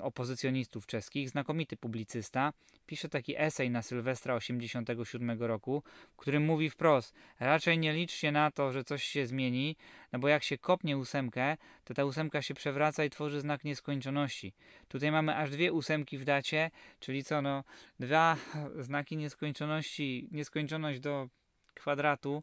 opozycjonistów 0.00 0.86
czeskich, 0.86 1.30
znakomity 1.30 1.76
publicysta, 1.76 2.52
pisze 2.86 3.08
taki 3.08 3.34
esej 3.36 3.70
na 3.70 3.82
Sylwestra 3.82 4.34
87 4.34 5.42
roku, 5.42 5.82
w 6.12 6.16
którym 6.16 6.44
mówi 6.44 6.70
wprost, 6.70 7.14
raczej 7.40 7.78
nie 7.78 7.92
liczcie 7.92 8.32
na 8.32 8.50
to, 8.50 8.72
że 8.72 8.84
coś 8.84 9.04
się 9.04 9.26
zmieni, 9.26 9.76
no 10.12 10.18
bo 10.18 10.28
jak 10.28 10.42
się 10.42 10.58
kopnie 10.58 10.98
ósemkę, 10.98 11.56
to 11.84 11.94
ta 11.94 12.04
ósemka 12.04 12.42
się 12.42 12.54
przewraca 12.54 13.04
i 13.04 13.10
tworzy 13.10 13.40
znak 13.40 13.64
nieskończoności. 13.64 14.52
Tutaj 14.88 15.12
mamy 15.12 15.36
aż 15.36 15.50
dwie 15.50 15.72
ósemki 15.72 16.18
w 16.18 16.24
dacie, 16.24 16.70
czyli 17.00 17.24
co, 17.24 17.42
no, 17.42 17.64
dwa 18.00 18.36
znaki 18.88 19.16
nieskończoności, 19.16 20.28
nieskończoność 20.30 21.00
do 21.00 21.28
kwadratu, 21.74 22.42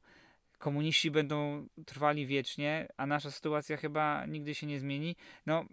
komuniści 0.58 1.12
będą 1.12 1.68
trwali 1.86 2.28
wiecznie, 2.28 2.88
a 2.98 3.06
nasza 3.06 3.32
sytuacja 3.32 3.78
chyba 3.78 4.26
nigdy 4.26 4.56
się 4.56 4.68
nie 4.68 4.80
zmieni. 4.80 5.16
No, 5.46 5.66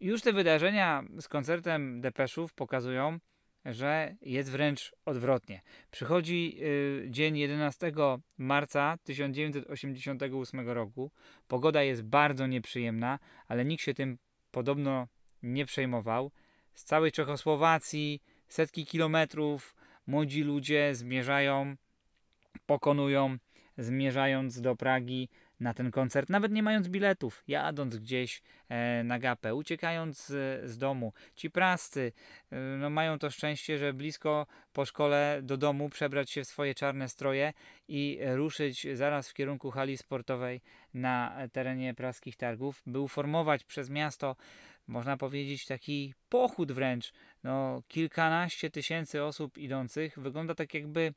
już 0.00 0.22
te 0.22 0.32
wydarzenia 0.32 1.02
z 1.20 1.28
koncertem 1.28 2.00
Depeszów 2.00 2.54
pokazują, 2.54 3.18
że 3.64 4.16
jest 4.22 4.50
wręcz 4.50 4.92
odwrotnie. 5.04 5.62
Przychodzi 5.90 6.56
y, 6.62 7.06
dzień 7.10 7.38
11 7.38 7.92
marca 8.38 8.98
1988 9.04 10.68
roku. 10.68 11.10
Pogoda 11.48 11.82
jest 11.82 12.02
bardzo 12.02 12.46
nieprzyjemna, 12.46 13.18
ale 13.48 13.64
nikt 13.64 13.84
się 13.84 13.94
tym 13.94 14.18
podobno 14.50 15.08
nie 15.42 15.66
przejmował. 15.66 16.30
Z 16.74 16.84
całej 16.84 17.12
Czechosłowacji 17.12 18.22
setki 18.48 18.86
kilometrów 18.86 19.74
młodzi 20.06 20.42
ludzie 20.42 20.94
zmierzają, 20.94 21.76
pokonują, 22.66 23.36
zmierzając 23.78 24.60
do 24.60 24.76
Pragi 24.76 25.28
na 25.60 25.74
ten 25.74 25.90
koncert, 25.90 26.30
nawet 26.30 26.52
nie 26.52 26.62
mając 26.62 26.88
biletów, 26.88 27.44
jadąc 27.48 27.96
gdzieś 27.96 28.42
e, 28.68 29.04
na 29.04 29.18
gapę, 29.18 29.54
uciekając 29.54 30.26
z, 30.26 30.70
z 30.70 30.78
domu. 30.78 31.12
Ci 31.34 31.50
prascy 31.50 32.12
e, 32.50 32.56
no, 32.56 32.90
mają 32.90 33.18
to 33.18 33.30
szczęście, 33.30 33.78
że 33.78 33.92
blisko 33.92 34.46
po 34.72 34.84
szkole 34.84 35.40
do 35.42 35.56
domu 35.56 35.88
przebrać 35.88 36.30
się 36.30 36.44
w 36.44 36.48
swoje 36.48 36.74
czarne 36.74 37.08
stroje 37.08 37.52
i 37.88 38.20
ruszyć 38.22 38.86
zaraz 38.94 39.30
w 39.30 39.34
kierunku 39.34 39.70
hali 39.70 39.96
sportowej 39.96 40.60
na 40.94 41.36
terenie 41.52 41.94
praskich 41.94 42.36
targów, 42.36 42.82
by 42.86 43.00
uformować 43.00 43.64
przez 43.64 43.90
miasto 43.90 44.36
można 44.90 45.16
powiedzieć 45.16 45.66
taki 45.66 46.14
pochód 46.28 46.72
wręcz, 46.72 47.12
no 47.44 47.82
kilkanaście 47.88 48.70
tysięcy 48.70 49.24
osób 49.24 49.58
idących. 49.58 50.18
Wygląda 50.18 50.54
tak 50.54 50.74
jakby 50.74 51.14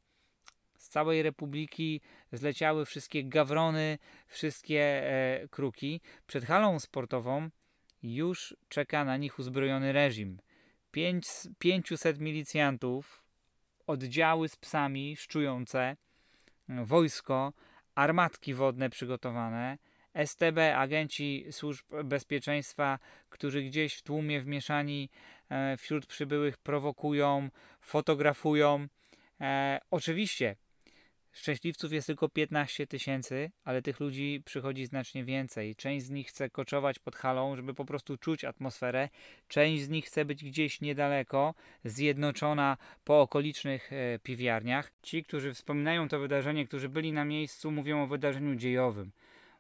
z 0.84 0.90
całej 0.90 1.24
republiki 1.24 2.02
zleciały 2.32 2.86
wszystkie 2.86 3.24
gawrony, 3.24 3.98
wszystkie 4.28 4.82
e, 4.82 5.48
kruki. 5.48 6.02
Przed 6.28 6.46
halą 6.46 6.80
sportową 6.80 7.50
już 8.04 8.56
czeka 8.70 9.06
na 9.06 9.18
nich 9.18 9.40
uzbrojony 9.40 9.94
reżim. 9.94 10.40
Pięć, 10.92 11.26
500 11.60 12.20
milicjantów, 12.20 13.26
oddziały 13.88 14.50
z 14.50 14.56
psami 14.56 15.16
szczujące, 15.16 15.98
wojsko, 16.70 17.54
armatki 17.96 18.54
wodne 18.54 18.90
przygotowane, 18.90 19.78
STB, 20.26 20.58
agenci 20.76 21.46
służb 21.52 21.86
bezpieczeństwa, 22.04 23.00
którzy 23.30 23.62
gdzieś 23.62 23.96
w 23.96 24.02
tłumie 24.02 24.42
wmieszani 24.42 25.10
e, 25.50 25.78
wśród 25.78 26.06
przybyłych 26.06 26.58
prowokują, 26.58 27.50
fotografują. 27.82 28.88
E, 29.42 29.80
oczywiście 29.92 30.56
Szczęśliwców 31.34 31.94
jest 31.94 32.08
tylko 32.08 32.30
15 32.30 32.88
tysięcy, 32.88 33.52
ale 33.64 33.82
tych 33.82 34.00
ludzi 34.00 34.42
przychodzi 34.46 34.86
znacznie 34.86 35.24
więcej. 35.24 35.76
Część 35.76 36.06
z 36.06 36.10
nich 36.10 36.28
chce 36.28 36.50
koczować 36.50 37.00
pod 37.00 37.16
halą, 37.16 37.56
żeby 37.56 37.74
po 37.74 37.86
prostu 37.86 38.18
czuć 38.18 38.44
atmosferę. 38.44 39.10
Część 39.48 39.84
z 39.84 39.90
nich 39.90 40.06
chce 40.06 40.26
być 40.26 40.44
gdzieś 40.44 40.82
niedaleko, 40.82 41.54
zjednoczona 41.86 42.78
po 43.04 43.22
okolicznych 43.22 43.94
e, 43.94 44.20
piwiarniach. 44.20 44.92
Ci, 45.02 45.24
którzy 45.24 45.54
wspominają 45.54 46.08
to 46.08 46.20
wydarzenie, 46.20 46.68
którzy 46.68 46.90
byli 46.90 47.14
na 47.14 47.26
miejscu, 47.26 47.72
mówią 47.72 48.04
o 48.04 48.08
wydarzeniu 48.08 48.56
dziejowym. 48.56 49.12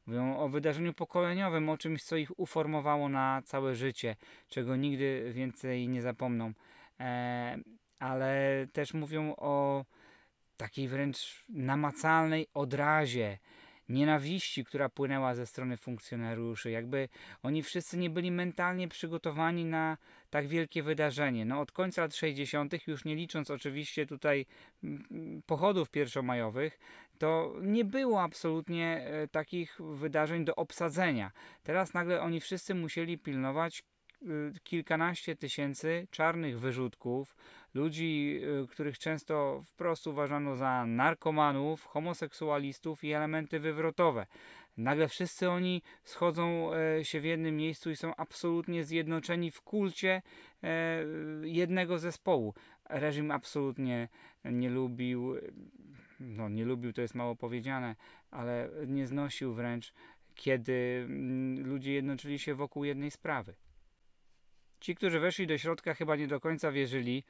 Mówią 0.05 0.37
o 0.37 0.49
wydarzeniu 0.49 0.93
pokoleniowym, 0.93 1.69
o 1.69 1.77
czymś, 1.77 2.03
co 2.03 2.15
ich 2.15 2.39
uformowało 2.39 3.09
na 3.09 3.41
całe 3.45 3.75
życie, 3.75 4.15
czego 4.49 4.75
nigdy 4.75 5.31
więcej 5.33 5.89
nie 5.89 6.01
zapomną. 6.01 6.53
E, 6.99 7.57
ale 7.99 8.67
też 8.73 8.93
mówią 8.93 9.35
o 9.37 9.85
takiej 10.57 10.87
wręcz 10.87 11.43
namacalnej 11.49 12.47
odrazie, 12.53 13.37
nienawiści, 13.89 14.65
która 14.65 14.89
płynęła 14.89 15.35
ze 15.35 15.45
strony 15.45 15.77
funkcjonariuszy. 15.77 16.71
Jakby 16.71 17.09
oni 17.43 17.63
wszyscy 17.63 17.97
nie 17.97 18.09
byli 18.09 18.31
mentalnie 18.31 18.87
przygotowani 18.87 19.65
na 19.65 19.97
tak 20.29 20.47
wielkie 20.47 20.83
wydarzenie. 20.83 21.45
No 21.45 21.59
od 21.59 21.71
końca 21.71 22.01
lat 22.01 22.15
60., 22.15 22.87
już 22.87 23.05
nie 23.05 23.15
licząc 23.15 23.51
oczywiście 23.51 24.05
tutaj 24.05 24.45
mm, 24.83 25.41
pochodów 25.45 25.89
pierwszomajowych, 25.89 26.79
to 27.17 27.55
nie 27.61 27.85
było 27.85 28.21
absolutnie 28.21 29.05
e, 29.05 29.27
takich 29.27 29.79
wydarzeń 29.81 30.45
do 30.45 30.55
obsadzenia. 30.55 31.31
Teraz 31.63 31.93
nagle 31.93 32.21
oni 32.21 32.39
wszyscy 32.39 32.75
musieli 32.75 33.17
pilnować 33.17 33.83
Y, 34.27 34.53
kilkanaście 34.63 35.35
tysięcy 35.35 36.07
czarnych 36.11 36.59
wyrzutków, 36.59 37.35
ludzi, 37.73 38.41
y, 38.63 38.67
których 38.67 38.99
często 38.99 39.61
wprost 39.65 40.07
uważano 40.07 40.55
za 40.55 40.85
narkomanów, 40.85 41.85
homoseksualistów 41.85 43.03
i 43.03 43.11
elementy 43.11 43.59
wywrotowe. 43.59 44.25
Nagle 44.77 45.07
wszyscy 45.07 45.49
oni 45.49 45.81
schodzą 46.03 46.73
e, 46.73 47.05
się 47.05 47.21
w 47.21 47.25
jednym 47.25 47.57
miejscu 47.57 47.91
i 47.91 47.95
są 47.95 48.15
absolutnie 48.15 48.83
zjednoczeni 48.83 49.51
w 49.51 49.61
kulcie 49.61 50.21
e, 50.63 51.03
jednego 51.43 51.99
zespołu. 51.99 52.53
Reżim 52.89 53.31
absolutnie 53.31 54.09
nie 54.45 54.69
lubił, 54.69 55.35
no 56.19 56.49
nie 56.49 56.65
lubił 56.65 56.93
to 56.93 57.01
jest 57.01 57.15
mało 57.15 57.35
powiedziane, 57.35 57.95
ale 58.31 58.69
nie 58.87 59.07
znosił 59.07 59.53
wręcz, 59.53 59.93
kiedy 60.35 61.03
mm, 61.05 61.67
ludzie 61.67 61.93
jednoczyli 61.93 62.39
się 62.39 62.55
wokół 62.55 62.83
jednej 62.83 63.11
sprawy. 63.11 63.55
Ci, 64.79 64.95
którzy 64.95 65.19
weszli 65.19 65.47
do 65.47 65.57
środka, 65.57 65.93
chyba 65.93 66.15
nie 66.15 66.27
do 66.27 66.39
końca 66.39 66.71
wierzyli, 66.71 67.23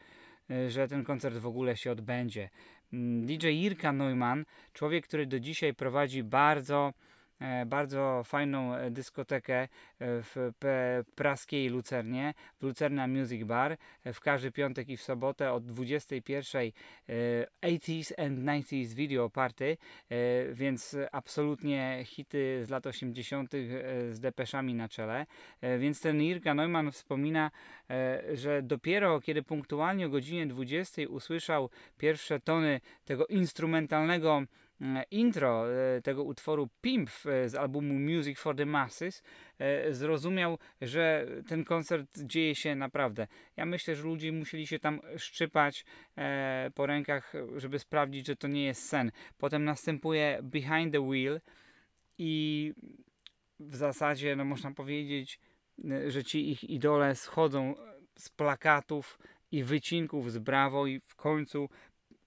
że 0.67 0.87
ten 0.87 1.03
koncert 1.03 1.37
w 1.37 1.47
ogóle 1.47 1.77
się 1.77 1.91
odbędzie. 1.91 2.49
Mm, 2.93 3.25
DJ 3.25 3.47
Irka 3.47 3.91
Neumann, 3.91 4.45
człowiek, 4.73 5.07
który 5.07 5.25
do 5.25 5.39
dzisiaj 5.39 5.73
prowadzi 5.73 6.23
bardzo 6.23 6.93
bardzo 7.65 8.21
fajną 8.25 8.75
e, 8.75 8.91
dyskotekę 8.91 9.53
e, 9.53 9.67
w 9.99 10.51
praskiej 11.15 11.69
Lucernie, 11.69 12.33
w 12.59 12.63
Lucerna 12.63 13.07
Music 13.07 13.43
Bar. 13.43 13.77
W 14.13 14.19
każdy 14.19 14.51
piątek 14.51 14.89
i 14.89 14.97
w 14.97 15.01
sobotę 15.01 15.51
od 15.51 15.65
21 15.65 16.71
80s 17.61 18.13
and 18.17 18.39
90s 18.39 18.93
Video 18.93 19.29
Party, 19.29 19.77
więc 20.51 20.97
absolutnie 21.11 22.03
hity 22.05 22.65
z 22.65 22.69
lat 22.69 22.87
80. 22.87 23.51
z 24.09 24.19
depeszami 24.19 24.73
na 24.73 24.89
czele. 24.89 25.25
Więc 25.79 26.01
ten 26.01 26.21
Irka 26.21 26.53
Neumann 26.53 26.91
wspomina, 26.91 27.51
że 28.33 28.61
dopiero 28.61 29.21
kiedy 29.21 29.43
punktualnie 29.43 30.05
o 30.05 30.09
godzinie 30.09 30.47
20 30.47 31.01
usłyszał 31.09 31.69
pierwsze 31.97 32.39
tony 32.39 32.81
tego 33.05 33.27
instrumentalnego 33.27 34.43
E, 34.72 34.72
intro 35.11 35.73
e, 35.73 36.01
tego 36.01 36.23
utworu 36.23 36.69
Pimp 36.81 37.09
e, 37.09 37.49
z 37.49 37.55
albumu 37.55 37.93
Music 37.93 38.39
for 38.39 38.55
the 38.55 38.65
Masses 38.65 39.23
zrozumiał, 39.89 40.57
że 40.81 41.27
ten 41.47 41.63
koncert 41.63 42.19
dzieje 42.19 42.55
się 42.55 42.75
naprawdę. 42.75 43.27
Ja 43.57 43.65
myślę, 43.65 43.95
że 43.95 44.03
ludzie 44.03 44.31
musieli 44.31 44.67
się 44.67 44.79
tam 44.79 45.01
szczypać 45.17 45.85
po 46.75 46.85
rękach, 46.85 47.33
żeby 47.55 47.79
sprawdzić, 47.79 48.27
że 48.27 48.35
to 48.35 48.47
nie 48.47 48.63
jest 48.63 48.89
sen. 48.89 49.11
Potem 49.37 49.63
następuje 49.63 50.39
Behind 50.43 50.93
the 50.93 51.07
Wheel, 51.09 51.39
i 52.17 52.73
w 53.59 53.75
zasadzie, 53.75 54.35
no 54.35 54.45
można 54.45 54.71
powiedzieć, 54.71 55.39
że 56.07 56.23
ci 56.23 56.51
ich 56.51 56.63
idole 56.63 57.15
schodzą 57.15 57.75
z 58.17 58.29
plakatów 58.29 59.19
i 59.51 59.63
wycinków 59.63 60.31
z 60.31 60.37
Brawo 60.37 60.87
i 60.87 60.99
w 60.99 61.15
końcu 61.15 61.69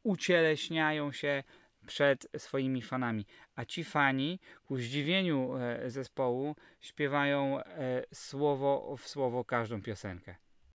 ucieleśniają 0.03 1.12
się 1.12 1.42
przed 1.87 2.27
swoimi 2.37 2.83
fanami. 2.83 3.27
A 3.57 3.64
ci 3.64 3.85
fani, 3.85 4.40
ku 4.64 4.77
zdziwieniu 4.77 5.57
e, 5.57 5.90
zespołu, 5.90 6.57
śpiewają 6.81 7.61
e, 7.61 8.05
słowo 8.14 8.96
w 8.96 9.09
słowo 9.09 9.44
każdą 9.44 9.83
piosenkę. 9.83 10.35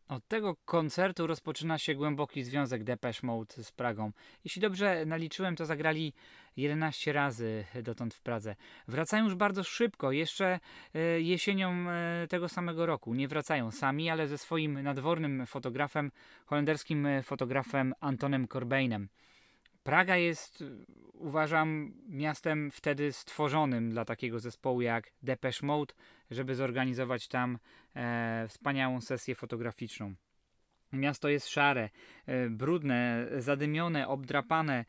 Od 0.08 0.28
tego 0.28 0.56
koncertu 0.65 1.28
rozpoczyna 1.28 1.78
się 1.78 1.96
głęboki 1.96 2.43
związek 2.43 2.84
Depeche 2.84 3.28
Mode 3.28 3.63
z 3.63 3.72
Pragą. 3.72 4.12
Jeśli 4.43 4.62
dobrze 4.62 5.06
naliczyłem, 5.06 5.56
to 5.56 5.65
zagrali 5.65 6.13
11 6.58 7.13
razy 7.13 7.65
dotąd 7.84 8.13
w 8.13 8.22
Pradze. 8.22 8.56
Wracają 8.88 9.24
już 9.24 9.36
bardzo 9.36 9.63
szybko, 9.63 10.12
jeszcze 10.12 10.60
e, 10.93 11.22
jesienią 11.22 11.86
tego 12.30 12.50
samego 12.50 12.86
roku. 12.86 13.13
Nie 13.13 13.28
wracają 13.28 13.72
sami, 13.72 14.10
ale 14.10 14.28
ze 14.28 14.38
swoim 14.38 14.82
nadwornym 14.84 15.46
fotografem, 15.46 16.12
holenderskim 16.46 17.08
fotografem 17.24 17.93
Antonem 18.00 18.48
Corbeinem. 18.48 19.08
Praga 19.88 20.17
jest, 20.17 20.63
uważam, 21.13 21.93
miastem 22.10 22.71
wtedy 22.71 23.13
stworzonym 23.13 23.89
dla 23.89 24.06
takiego 24.06 24.39
zespołu 24.39 24.82
jak 24.82 25.12
Depeche 25.23 25.65
Mode, 25.65 25.93
żeby 26.32 26.56
zorganizować 26.56 27.28
tam 27.28 27.58
e, 27.95 28.45
wspaniałą 28.50 29.02
sesję 29.02 29.36
fotograficzną. 29.36 30.13
Miasto 30.93 31.30
jest 31.30 31.47
szare, 31.47 31.89
e, 32.26 32.50
brudne, 32.50 33.28
zadymione, 33.38 34.08
obdrapane. 34.08 34.86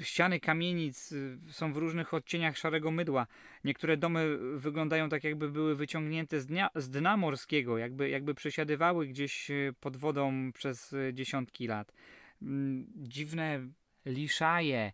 Ściany 0.00 0.40
kamienic 0.40 1.12
e, 1.12 1.52
są 1.52 1.72
w 1.72 1.76
różnych 1.76 2.14
odcieniach 2.14 2.58
szarego 2.58 2.90
mydła. 2.90 3.26
Niektóre 3.64 3.96
domy 3.96 4.38
wyglądają 4.58 5.08
tak, 5.08 5.24
jakby 5.24 5.50
były 5.50 5.76
wyciągnięte 5.76 6.40
z 6.40 6.46
z 6.74 6.90
dna 6.90 7.16
morskiego, 7.16 7.78
jakby, 7.78 8.08
jakby 8.08 8.34
przesiadywały 8.34 9.06
gdzieś 9.06 9.50
e, 9.50 9.72
pod 9.80 9.96
wodą 9.96 10.52
przez 10.52 10.94
dziesiątki 11.12 11.66
lat. 11.66 11.92
Mm, 12.42 12.86
Dziwne 12.96 13.68
liszaje, 14.06 14.92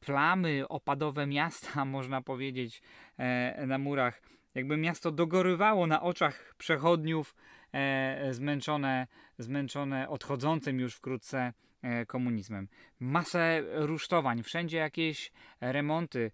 plamy 0.00 0.68
opadowe 0.68 1.26
miasta, 1.26 1.84
można 1.96 2.22
powiedzieć, 2.22 2.82
e, 3.18 3.66
na 3.66 3.78
murach. 3.78 4.22
Jakby 4.54 4.76
miasto 4.76 5.10
dogorywało 5.10 5.86
na 5.86 6.02
oczach 6.02 6.54
przechodniów, 6.58 7.34
e, 7.72 8.34
zmęczone, 8.34 9.06
zmęczone 9.38 10.08
odchodzącym 10.08 10.80
już 10.80 10.94
wkrótce 10.94 11.52
e, 11.82 12.06
komunizmem. 12.06 12.68
Masę 13.00 13.62
rusztowań, 13.72 14.42
wszędzie 14.42 14.78
jakieś 14.78 15.32
remonty, 15.60 16.30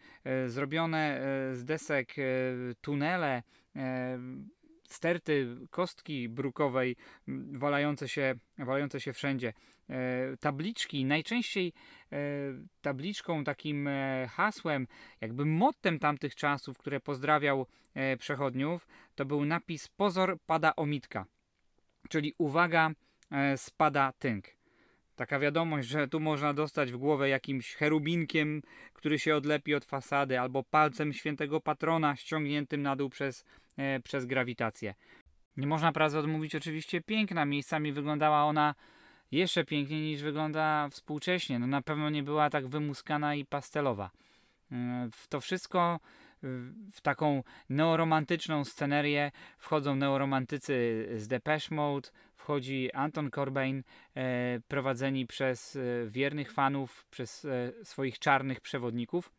zrobione 0.46 1.20
z 1.52 1.64
desek 1.64 2.14
tunele, 2.80 3.42
sterty 4.88 5.56
kostki 5.70 6.28
brukowej 6.28 6.96
walające 7.52 8.08
się, 8.08 8.34
walające 8.58 9.00
się 9.00 9.12
wszędzie. 9.12 9.52
E, 9.90 10.37
tabliczki, 10.40 11.05
najczęściej 11.05 11.72
e, 12.12 12.18
tabliczką, 12.83 13.44
takim 13.44 13.88
e, 13.88 14.29
hasłem, 14.31 14.87
jakby 15.20 15.44
mottem 15.44 15.99
tamtych 15.99 16.35
czasów, 16.35 16.79
które 16.79 17.01
pozdrawiał 17.01 17.66
przechodniów, 18.18 18.87
to 19.14 19.25
był 19.25 19.44
napis 19.44 19.88
Pozor 19.88 20.38
pada 20.46 20.77
omitka, 20.77 21.27
czyli 22.09 22.35
uwaga, 22.38 22.90
spada 23.57 24.12
tynk. 24.18 24.44
Taka 25.14 25.38
wiadomość, 25.38 25.88
że 25.88 26.09
tu 26.09 26.20
można 26.20 26.55
dostać 26.55 26.92
w 26.92 26.96
głowę 26.96 27.29
jakimś 27.29 27.75
cherubinkiem, 27.75 28.62
który 28.92 29.18
się 29.18 29.37
odlepi 29.37 29.75
od 29.75 29.85
fasady, 29.85 30.40
albo 30.40 30.62
palcem 30.62 31.12
świętego 31.12 31.61
patrona 31.61 32.16
ściągniętym 32.16 32.83
na 32.83 32.96
dół 32.96 33.11
przez, 33.11 33.44
przez 34.05 34.27
grawitację. 34.27 34.94
Nie 35.57 35.66
można 35.66 35.92
pracy 35.92 36.18
odmówić 36.18 36.55
oczywiście 36.55 37.01
piękna. 37.01 37.44
Miejscami 37.44 37.92
wyglądała 37.92 38.44
ona 38.44 38.75
jeszcze 39.32 39.64
piękniej 39.64 40.00
niż 40.00 40.22
wygląda 40.22 40.88
współcześnie. 40.88 41.58
No 41.58 41.66
na 41.66 41.82
pewno 41.82 42.10
nie 42.10 42.22
była 42.22 42.50
tak 42.50 42.68
wymuskana 42.68 43.34
i 43.34 43.44
pastelowa. 43.44 44.10
To 45.28 45.40
wszystko, 45.40 46.00
w 46.92 47.00
taką 47.02 47.42
neoromantyczną 47.70 48.64
scenerię 48.64 49.32
wchodzą 49.58 49.96
neoromantycy 49.96 51.06
z 51.16 51.28
Depeche 51.28 51.74
Mode, 51.74 52.08
wchodzi 52.36 52.92
Anton 52.92 53.30
Corbijn, 53.30 53.82
e, 54.16 54.60
prowadzeni 54.68 55.26
przez 55.26 55.76
e, 55.76 55.80
wiernych 56.10 56.52
fanów, 56.52 57.06
przez 57.10 57.44
e, 57.44 57.72
swoich 57.84 58.18
czarnych 58.18 58.60
przewodników. 58.60 59.32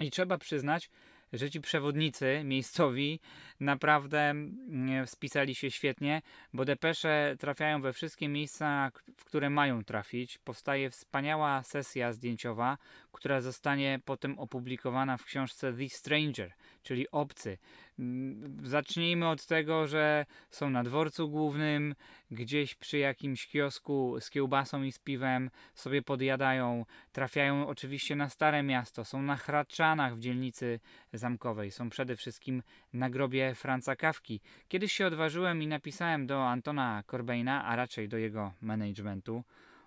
I 0.00 0.10
trzeba 0.10 0.38
przyznać, 0.38 0.90
że 1.32 1.50
ci 1.50 1.60
przewodnicy 1.60 2.40
miejscowi 2.44 3.20
naprawdę 3.60 4.20
mm, 4.30 5.06
spisali 5.06 5.54
się 5.54 5.70
świetnie, 5.70 6.22
bo 6.52 6.64
depesze 6.64 7.36
trafiają 7.38 7.82
we 7.82 7.92
wszystkie 7.92 8.28
miejsca, 8.28 8.90
w 9.16 9.24
które 9.24 9.50
mają 9.50 9.84
trafić. 9.84 10.38
Powstaje 10.38 10.90
wspaniała 10.90 11.62
sesja 11.62 12.12
zdjęciowa, 12.12 12.78
która 13.12 13.40
zostanie 13.40 14.00
potem 14.04 14.38
opublikowana 14.38 15.16
w 15.16 15.24
książce 15.24 15.72
The 15.72 15.88
Stranger, 15.88 16.52
czyli 16.82 17.10
Obcy. 17.10 17.58
Mm, 17.98 18.66
Zacznijmy 18.66 19.28
od 19.28 19.46
tego, 19.46 19.86
że 19.86 20.26
są 20.50 20.70
na 20.70 20.82
dworcu 20.82 21.28
głównym, 21.28 21.94
gdzieś 22.30 22.74
przy 22.74 22.98
jakimś 22.98 23.46
kiosku 23.46 24.16
z 24.20 24.30
kiełbasą 24.30 24.82
i 24.82 24.92
z 24.92 24.98
piwem 24.98 25.50
sobie 25.74 26.02
podjadają. 26.02 26.84
Trafiają 27.12 27.66
oczywiście 27.66 28.16
na 28.16 28.28
Stare 28.28 28.62
Miasto, 28.62 29.04
są 29.04 29.22
na 29.22 29.36
Hradczanach 29.36 30.16
w 30.16 30.20
dzielnicy 30.20 30.80
zamkowej, 31.12 31.70
są 31.70 31.90
przede 31.90 32.16
wszystkim 32.16 32.62
na 32.92 33.10
grobie 33.10 33.54
Franca 33.54 33.96
Kawki. 33.96 34.40
Kiedyś 34.68 34.92
się 34.92 35.06
odważyłem 35.06 35.62
i 35.62 35.66
napisałem 35.66 36.26
do 36.26 36.48
Antona 36.48 37.02
Corbeina, 37.06 37.64
a 37.64 37.76
raczej 37.76 38.08
do 38.08 38.18
jego 38.18 38.52
managementu, 38.60 39.44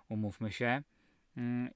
umówmy 0.08 0.52
się, 0.52 0.82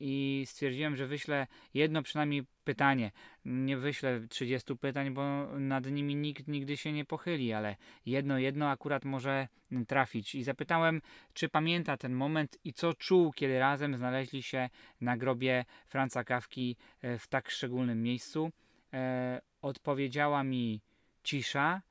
i 0.00 0.44
stwierdziłem, 0.46 0.96
że 0.96 1.06
wyślę 1.06 1.46
jedno 1.74 2.02
przynajmniej 2.02 2.44
pytanie. 2.64 3.10
Nie 3.44 3.76
wyślę 3.76 4.20
30 4.28 4.76
pytań, 4.76 5.10
bo 5.10 5.46
nad 5.58 5.86
nimi 5.86 6.16
nikt 6.16 6.48
nigdy 6.48 6.76
się 6.76 6.92
nie 6.92 7.04
pochyli, 7.04 7.52
ale 7.52 7.76
jedno, 8.06 8.38
jedno 8.38 8.70
akurat 8.70 9.04
może 9.04 9.48
mm, 9.72 9.86
trafić. 9.86 10.34
I 10.34 10.42
zapytałem, 10.42 11.02
czy 11.34 11.48
pamięta 11.48 11.96
ten 11.96 12.12
moment 12.12 12.58
i 12.64 12.72
co 12.72 12.94
czuł, 12.94 13.32
kiedy 13.32 13.58
razem 13.58 13.96
znaleźli 13.96 14.42
się 14.42 14.68
na 15.00 15.16
grobie 15.16 15.64
Franca 15.86 16.24
Kawki 16.24 16.76
e, 17.02 17.18
w 17.18 17.26
tak 17.28 17.50
szczególnym 17.50 18.02
miejscu. 18.02 18.50
E, 18.92 19.40
odpowiedziała 19.62 20.44
mi 20.44 20.80
cisza 21.22 21.82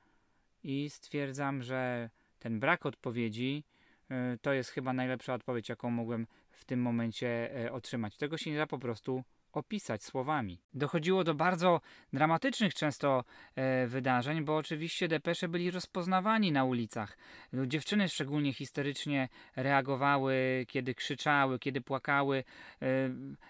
i 0.64 0.90
stwierdzam, 0.90 1.64
że 1.64 2.10
ten 2.40 2.60
brak 2.60 2.86
odpowiedzi 2.86 3.64
e, 4.10 4.38
to 4.42 4.54
jest 4.54 4.70
chyba 4.70 4.94
najlepsza 4.94 5.34
odpowiedź, 5.34 5.70
jaką 5.70 5.90
mogłem 5.90 6.28
w 6.60 6.66
tym 6.66 6.82
momencie 6.82 7.56
e, 7.66 7.72
otrzymać. 7.72 8.18
Tego 8.18 8.38
się 8.38 8.52
nie 8.52 8.58
da 8.58 8.68
po 8.68 8.80
prostu 8.80 9.24
opisać 9.54 10.04
słowami. 10.04 10.62
Dochodziło 10.74 11.24
do 11.24 11.34
bardzo 11.34 11.82
dramatycznych 12.14 12.74
często 12.74 13.24
e, 13.56 13.88
wydarzeń, 13.88 14.46
bo 14.46 14.58
oczywiście 14.58 15.08
depesze 15.08 15.48
byli 15.48 15.72
rozpoznawani 15.72 16.52
na 16.52 16.64
ulicach. 16.64 17.18
No, 17.54 17.66
Dziewczyny 17.66 18.10
szczególnie 18.10 18.54
histerycznie 18.54 19.30
reagowały, 19.56 20.66
kiedy 20.68 20.96
krzyczały, 20.96 21.60
kiedy 21.60 21.82
płakały. 21.82 22.44
E, 22.82 22.86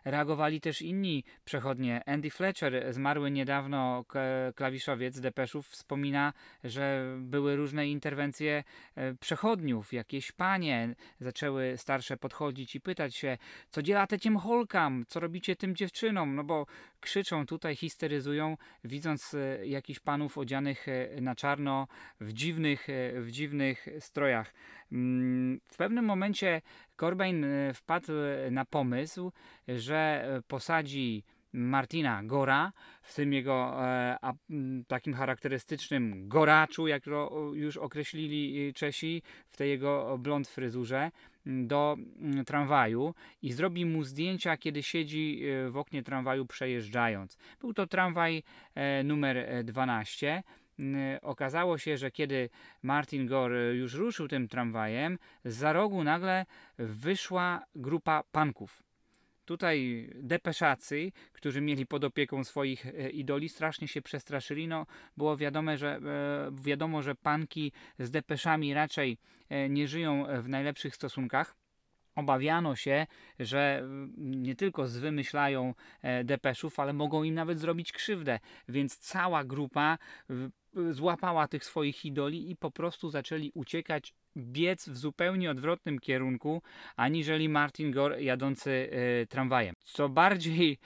reagowali 0.05 0.61
też 0.61 0.81
inni 0.81 1.23
przechodnie. 1.45 2.03
Andy 2.05 2.29
Fletcher, 2.29 2.93
zmarły 2.93 3.31
niedawno 3.31 4.05
klawiszowiec 4.55 5.19
depeszów, 5.19 5.67
wspomina, 5.67 6.33
że 6.63 7.15
były 7.19 7.55
różne 7.55 7.87
interwencje 7.87 8.63
e, 8.95 9.15
przechodniów. 9.15 9.93
Jakieś 9.93 10.31
panie 10.31 10.95
zaczęły 11.19 11.77
starsze 11.77 12.17
podchodzić 12.17 12.75
i 12.75 12.81
pytać 12.81 13.15
się, 13.15 13.37
co 13.69 13.81
dzielacie 13.81 14.17
tym 14.17 14.37
holkam, 14.37 15.05
co 15.07 15.19
robicie 15.19 15.55
tym 15.55 15.75
dziewczynom, 15.75 15.88
no 16.35 16.43
bo 16.43 16.65
krzyczą 16.99 17.45
tutaj, 17.45 17.75
histeryzują, 17.75 18.57
widząc 18.83 19.33
e, 19.33 19.67
jakichś 19.67 19.99
panów 19.99 20.37
odzianych 20.37 20.87
e, 20.87 21.21
na 21.21 21.35
czarno 21.35 21.87
w 22.21 22.33
dziwnych, 22.33 22.89
e, 22.89 23.21
w 23.21 23.31
dziwnych 23.31 23.87
strojach. 23.99 24.53
Mm, 24.91 25.59
W 25.65 25.77
pewnym 25.77 26.05
momencie 26.05 26.61
Corbyn 26.99 27.43
e, 27.43 27.73
wpadł 27.73 28.13
na 28.51 28.65
pomysł, 28.65 29.31
że 29.67 30.27
posadzi 30.47 31.23
Martina 31.53 32.23
Gora 32.23 32.71
w 33.01 33.15
tym 33.15 33.33
jego 33.33 33.71
a, 33.75 34.33
takim 34.87 35.13
charakterystycznym 35.13 36.27
goraczu, 36.27 36.87
jak 36.87 37.03
to 37.03 37.51
już 37.53 37.77
określili 37.77 38.73
Czesi, 38.73 39.21
w 39.49 39.57
tej 39.57 39.69
jego 39.69 40.17
blond 40.17 40.47
fryzurze 40.47 41.11
do 41.45 41.97
m, 42.21 42.45
tramwaju 42.45 43.13
i 43.41 43.53
zrobi 43.53 43.85
mu 43.85 44.03
zdjęcia, 44.03 44.57
kiedy 44.57 44.83
siedzi 44.83 45.41
e, 45.43 45.69
w 45.69 45.77
oknie 45.77 46.03
tramwaju 46.03 46.45
przejeżdżając. 46.45 47.37
Był 47.61 47.73
to 47.73 47.87
tramwaj 47.87 48.43
e, 48.75 49.03
numer 49.03 49.37
e, 49.37 49.63
12. 49.63 50.43
M, 50.79 50.95
Okazało 51.21 51.77
się, 51.77 51.97
że 51.97 52.11
kiedy 52.11 52.49
Martin 52.83 53.27
Gore 53.27 53.59
e, 53.59 53.75
już 53.75 53.93
ruszył 53.93 54.27
tym 54.27 54.47
tramwajem, 54.47 55.17
z 55.45 55.55
za 55.55 55.73
rogu 55.73 56.03
nagle 56.03 56.45
wyszła 56.77 57.63
grupa 57.75 58.23
panków. 58.31 58.88
Tutaj 59.49 60.09
depeszacy, 60.15 61.11
którzy 61.33 61.61
mieli 61.61 61.85
pod 61.85 62.03
opieką 62.03 62.43
swoich 62.43 62.85
e, 62.85 63.09
idoli, 63.09 63.49
strasznie 63.49 63.87
się 63.87 64.01
przestraszyli. 64.01 64.67
No, 64.67 64.85
było 65.17 65.37
wiadome, 65.37 65.77
że, 65.77 65.95
e, 65.95 66.51
wiadomo, 66.61 67.01
że 67.01 67.15
panki 67.15 67.71
z 67.99 68.11
depeszami 68.11 68.73
raczej 68.73 69.17
e, 69.49 69.69
nie 69.69 69.87
żyją 69.87 70.25
w 70.41 70.49
najlepszych 70.49 70.95
stosunkach. 70.95 71.55
Obawiano 72.15 72.75
się, 72.75 73.07
że 73.39 73.79
mm, 73.79 74.13
nie 74.17 74.55
tylko 74.55 74.87
zwymyślają 74.87 75.73
depeszów, 76.23 76.79
ale 76.79 76.93
mogą 76.93 77.23
im 77.23 77.35
nawet 77.35 77.59
zrobić 77.59 77.91
krzywdę, 77.91 78.39
więc 78.67 78.97
cała 78.97 79.43
grupa 79.43 79.97
złapała 80.91 81.47
tych 81.47 81.65
swoich 81.65 82.05
idoli 82.05 82.51
i 82.51 82.55
po 82.55 82.71
prostu 82.71 83.09
zaczęli 83.09 83.51
uciekać, 83.53 84.13
biec 84.37 84.89
w 84.89 84.97
zupełnie 84.97 85.51
odwrotnym 85.51 85.99
kierunku, 85.99 86.61
aniżeli 86.95 87.49
Martin 87.49 87.91
Gore 87.91 88.23
jadący 88.23 88.89
e, 89.21 89.25
tramwajem. 89.25 89.75
Co 89.93 90.09
bardziej, 90.09 90.77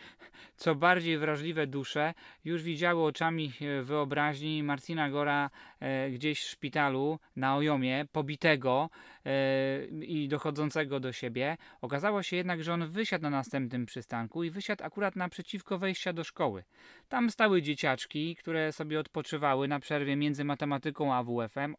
co 0.55 0.75
bardziej 0.75 1.17
wrażliwe 1.17 1.67
dusze 1.67 2.13
już 2.45 2.63
widziały 2.63 3.03
oczami 3.03 3.53
e, 3.61 3.81
wyobraźni 3.81 4.63
Martina 4.63 5.09
Gora 5.09 5.49
e, 5.79 6.09
gdzieś 6.09 6.41
w 6.41 6.49
szpitalu 6.49 7.19
na 7.35 7.55
Ojomie, 7.55 8.05
pobitego 8.11 8.89
e, 9.25 9.85
i 9.85 10.27
dochodzącego 10.27 10.99
do 10.99 11.11
siebie. 11.11 11.57
Okazało 11.81 12.23
się 12.23 12.35
jednak, 12.35 12.63
że 12.63 12.73
on 12.73 12.87
wysiadł 12.87 13.23
na 13.23 13.29
następnym 13.29 13.85
przystanku 13.85 14.43
i 14.43 14.49
wysiadł 14.49 14.83
akurat 14.83 15.15
naprzeciwko 15.15 15.77
wejścia 15.77 16.13
do 16.13 16.23
szkoły. 16.23 16.63
Tam 17.09 17.29
stały 17.29 17.61
dzieciaczki, 17.61 18.35
które 18.35 18.71
sobie 18.71 18.99
odpoczywały 18.99 19.67
na 19.67 19.79
przerwie 19.79 20.15
między 20.15 20.43
matematyką 20.43 21.13
a 21.13 21.23
WF-em. 21.23 21.75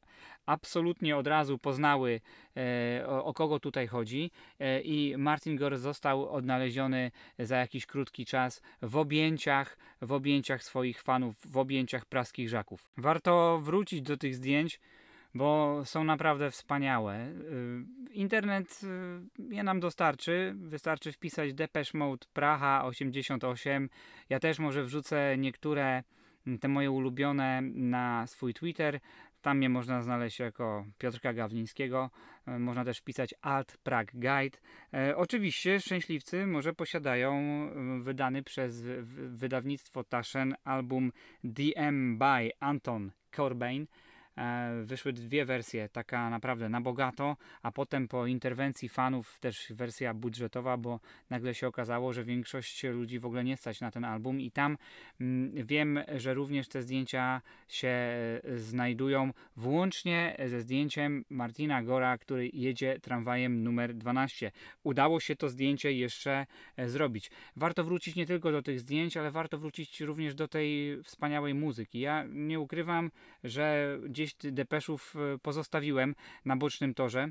Absolutnie 0.46 1.16
od 1.16 1.26
razu 1.26 1.58
poznały 1.58 2.20
o, 3.06 3.34
kogo 3.34 3.60
tutaj 3.60 3.86
chodzi 3.86 4.30
i 4.84 5.14
Martin 5.18 5.56
Gore 5.56 5.78
został 5.78 6.28
odnaleziony 6.28 7.10
za 7.38 7.56
jakiś 7.56 7.86
krótki 7.86 8.26
czas 8.26 8.62
w 8.82 8.96
objęciach, 8.96 9.78
w 10.02 10.12
objęciach 10.12 10.62
swoich 10.62 11.02
fanów, 11.02 11.36
w 11.46 11.56
objęciach 11.56 12.04
praskich 12.04 12.48
żaków. 12.48 12.90
Warto 12.96 13.60
wrócić 13.62 14.02
do 14.02 14.16
tych 14.16 14.34
zdjęć, 14.34 14.80
bo 15.34 15.80
są 15.84 16.04
naprawdę 16.04 16.50
wspaniałe. 16.50 17.26
Y, 17.28 17.84
Internet 18.12 18.80
y, 19.38 19.54
je 19.54 19.62
nam 19.62 19.80
dostarczy. 19.80 20.54
Wystarczy 20.56 21.12
wpisać 21.12 21.54
Depeche 21.54 21.98
Mode 21.98 22.26
Praha 22.32 22.84
88. 22.84 23.90
Ja 24.28 24.40
też 24.40 24.58
może 24.58 24.84
wrzucę 24.84 25.38
niektóre 25.38 26.02
te 26.60 26.68
moje 26.68 26.90
ulubione 26.90 27.62
na 27.74 28.26
swój 28.26 28.54
Twitter. 28.54 29.00
Tam 29.44 29.56
mnie 29.56 29.68
można 29.68 30.02
znaleźć 30.02 30.38
jako 30.38 30.86
Piotrka 30.98 31.32
Gawlińskiego. 31.32 32.10
E, 32.46 32.58
Można 32.58 32.84
też 32.84 32.98
wpisać 32.98 33.34
Alt 33.42 33.76
Prague 33.82 34.12
Guide. 34.14 34.58
E, 34.94 35.16
oczywiście 35.16 35.80
szczęśliwcy 35.80 36.46
może 36.46 36.72
posiadają 36.72 37.32
e, 37.34 38.02
wydany 38.02 38.42
przez 38.42 38.80
wy- 38.82 39.02
wy- 39.02 39.28
wydawnictwo 39.28 40.04
Taschen 40.04 40.54
album 40.64 41.12
DM 41.44 42.18
by 42.18 42.50
Anton 42.60 43.10
Corbijn. 43.36 43.86
E, 44.38 44.82
Wyszły 44.84 45.12
dwie 45.12 45.44
wersje, 45.44 45.88
taka 45.88 46.30
naprawdę 46.30 46.68
na 46.68 46.80
bogato, 46.80 47.36
a 47.62 47.72
potem 47.72 48.08
po 48.08 48.26
interwencji 48.26 48.88
fanów 48.88 49.38
też 49.40 49.72
wersja 49.72 50.14
budżetowa, 50.14 50.76
bo 50.76 51.00
nagle 51.30 51.54
się 51.54 51.66
okazało, 51.66 52.12
że 52.12 52.24
większość 52.24 52.84
ludzi 52.84 53.18
w 53.18 53.26
ogóle 53.26 53.44
nie 53.44 53.56
stać 53.56 53.80
na 53.80 53.90
ten 53.90 54.04
album 54.04 54.40
i 54.40 54.50
tam 54.50 54.78
mm, 55.20 55.66
wiem, 55.66 56.00
że 56.16 56.34
również 56.34 56.68
te 56.68 56.82
zdjęcia 56.82 57.42
się 57.68 57.88
e, 57.88 58.40
znajdują, 58.58 59.32
włącznie 59.56 60.36
ze 60.46 60.60
zdjęciem 60.60 61.24
Martina 61.30 61.82
Gora, 61.82 62.18
który 62.18 62.50
jedzie 62.52 63.00
tramwajem 63.00 63.62
numer 63.62 63.94
12. 63.94 64.52
Udało 64.82 65.20
się 65.20 65.36
to 65.36 65.48
zdjęcie 65.48 65.92
jeszcze 65.92 66.46
e, 66.76 66.88
zrobić. 66.88 67.30
Warto 67.56 67.84
wrócić 67.84 68.16
nie 68.16 68.26
tylko 68.26 68.52
do 68.52 68.62
tych 68.62 68.80
zdjęć, 68.80 69.16
ale 69.16 69.30
warto 69.30 69.58
wrócić 69.58 70.00
również 70.00 70.34
do 70.34 70.48
tej 70.48 71.02
wspaniałej 71.02 71.54
muzyki. 71.54 72.00
Ja 72.00 72.24
nie 72.28 72.60
ukrywam, 72.60 73.10
że 73.44 73.98
gdzieś 74.08 74.23
ty- 74.32 74.52
depeszów 74.52 75.14
e, 75.16 75.38
pozostawiłem 75.38 76.14
na 76.44 76.56
bocznym 76.56 76.94
torze 76.94 77.28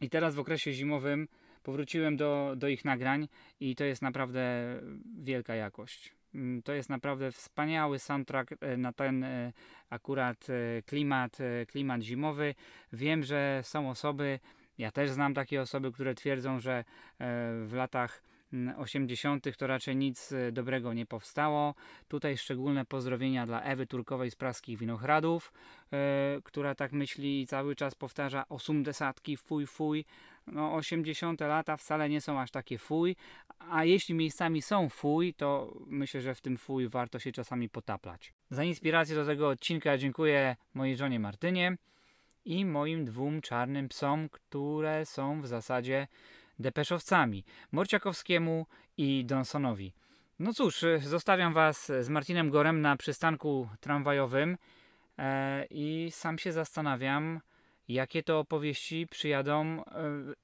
i 0.00 0.10
teraz 0.10 0.34
w 0.34 0.38
okresie 0.38 0.72
zimowym 0.72 1.28
powróciłem 1.62 2.16
do, 2.16 2.54
do 2.56 2.68
ich 2.68 2.84
nagrań 2.84 3.28
i 3.60 3.76
to 3.76 3.84
jest 3.84 4.02
naprawdę 4.02 4.40
wielka 5.18 5.54
jakość. 5.54 6.12
Mm, 6.34 6.62
To 6.62 6.72
jest 6.72 6.88
naprawdę 6.90 7.32
wspaniały 7.32 7.98
soundtrack 7.98 8.50
e, 8.60 8.76
na 8.76 8.92
ten 8.92 9.24
e, 9.24 9.52
akurat 9.90 10.46
klimat, 10.86 11.38
klimat 11.68 12.02
zimowy. 12.02 12.54
Wiem, 12.92 13.22
że 13.22 13.60
są 13.64 13.90
osoby, 13.90 14.40
ja 14.78 14.90
też 14.92 15.10
znam 15.10 15.34
takie 15.34 15.60
osoby, 15.62 15.92
które 15.92 16.14
twierdzą, 16.14 16.60
że 16.60 16.84
w 17.66 17.70
latach 17.72 18.22
80. 18.76 19.56
to 19.56 19.66
raczej 19.66 19.96
nic 19.96 20.32
e, 20.32 20.52
dobrego 20.52 20.92
nie 20.92 21.06
powstało. 21.06 21.74
Tutaj 22.08 22.36
szczególne 22.38 22.84
pozdrowienia 22.84 23.46
dla 23.46 23.62
Ewy 23.62 23.86
Turkowej 23.86 24.30
z 24.30 24.36
Praskich 24.36 24.78
Winochradów, 24.78 25.52
e, 25.92 26.38
która 26.44 26.74
tak 26.74 26.92
myśli 26.92 27.40
i 27.40 27.46
cały 27.46 27.76
czas 27.76 27.94
powtarza 27.94 28.48
osumdesatki, 28.48 29.36
fuj, 29.36 29.66
fuj. 29.66 30.04
No 30.46 30.74
80. 30.74 31.40
lata 31.40 31.76
wcale 31.76 32.08
nie 32.08 32.20
są 32.20 32.40
aż 32.40 32.50
takie 32.50 32.78
fuj, 32.78 33.16
a 33.58 33.84
jeśli 33.84 34.14
miejscami 34.14 34.62
są 34.62 34.88
fuj, 34.88 35.34
to 35.34 35.76
myślę, 35.86 36.20
że 36.20 36.34
w 36.34 36.40
tym 36.40 36.56
fuj 36.56 36.88
warto 36.88 37.18
się 37.18 37.32
czasami 37.32 37.68
potaplać. 37.68 38.32
Za 38.50 38.64
inspirację 38.64 39.14
do 39.16 39.26
tego 39.26 39.48
odcinka 39.48 39.98
dziękuję 39.98 40.56
mojej 40.74 40.96
żonie 40.96 41.20
Martynie 41.20 41.76
i 42.44 42.64
moim 42.64 43.04
dwóm 43.04 43.40
czarnym 43.40 43.88
psom, 43.88 44.28
które 44.28 45.06
są 45.06 45.42
w 45.42 45.46
zasadzie 45.46 46.06
depeszowcami, 46.58 47.44
Morciakowskiemu 47.72 48.66
i 48.96 49.24
Donsonowi. 49.24 49.92
No 50.38 50.52
cóż, 50.52 50.82
y, 50.82 50.98
zostawiam 50.98 51.54
Was 51.54 51.92
z 52.00 52.08
Martinem 52.08 52.50
Gorem 52.50 52.80
na 52.80 52.96
przystanku 52.96 53.68
tramwajowym 53.80 54.56
e, 55.18 55.66
i 55.70 56.08
sam 56.10 56.38
się 56.38 56.52
zastanawiam, 56.52 57.40
jakie 57.88 58.22
to 58.22 58.38
opowieści 58.38 59.06
przyjadą 59.06 59.84
e, 59.84 59.84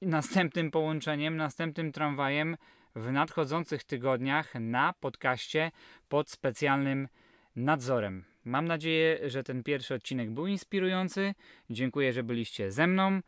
następnym 0.01 0.71
połączeniem, 0.71 1.37
następnym 1.37 1.91
tramwajem 1.91 2.57
w 2.95 3.11
nadchodzących 3.11 3.83
tygodniach 3.83 4.53
na 4.59 4.93
podcaście 4.99 5.71
pod 6.09 6.29
specjalnym 6.29 7.07
nadzorem. 7.55 8.23
Mam 8.45 8.67
nadzieję, 8.67 9.29
że 9.29 9.43
ten 9.43 9.63
pierwszy 9.63 9.93
odcinek 9.93 10.31
był 10.31 10.47
inspirujący. 10.47 11.33
Dziękuję, 11.69 12.13
że 12.13 12.23
byliście 12.23 12.71
ze 12.71 12.87
mną. 12.87 13.21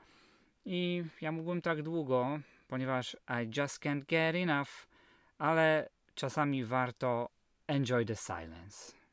I 0.65 1.03
ja 1.21 1.31
mógłbym 1.31 1.61
tak 1.61 1.81
długo, 1.81 2.39
ponieważ 2.68 3.18
I 3.30 3.59
just 3.59 3.80
can't 3.80 4.05
get 4.05 4.36
enough, 4.36 4.70
ale 5.38 5.89
czasami 6.16 6.66
warto 6.66 7.30
enjoy 7.68 8.05
the 8.05 8.16
silence. 8.16 9.05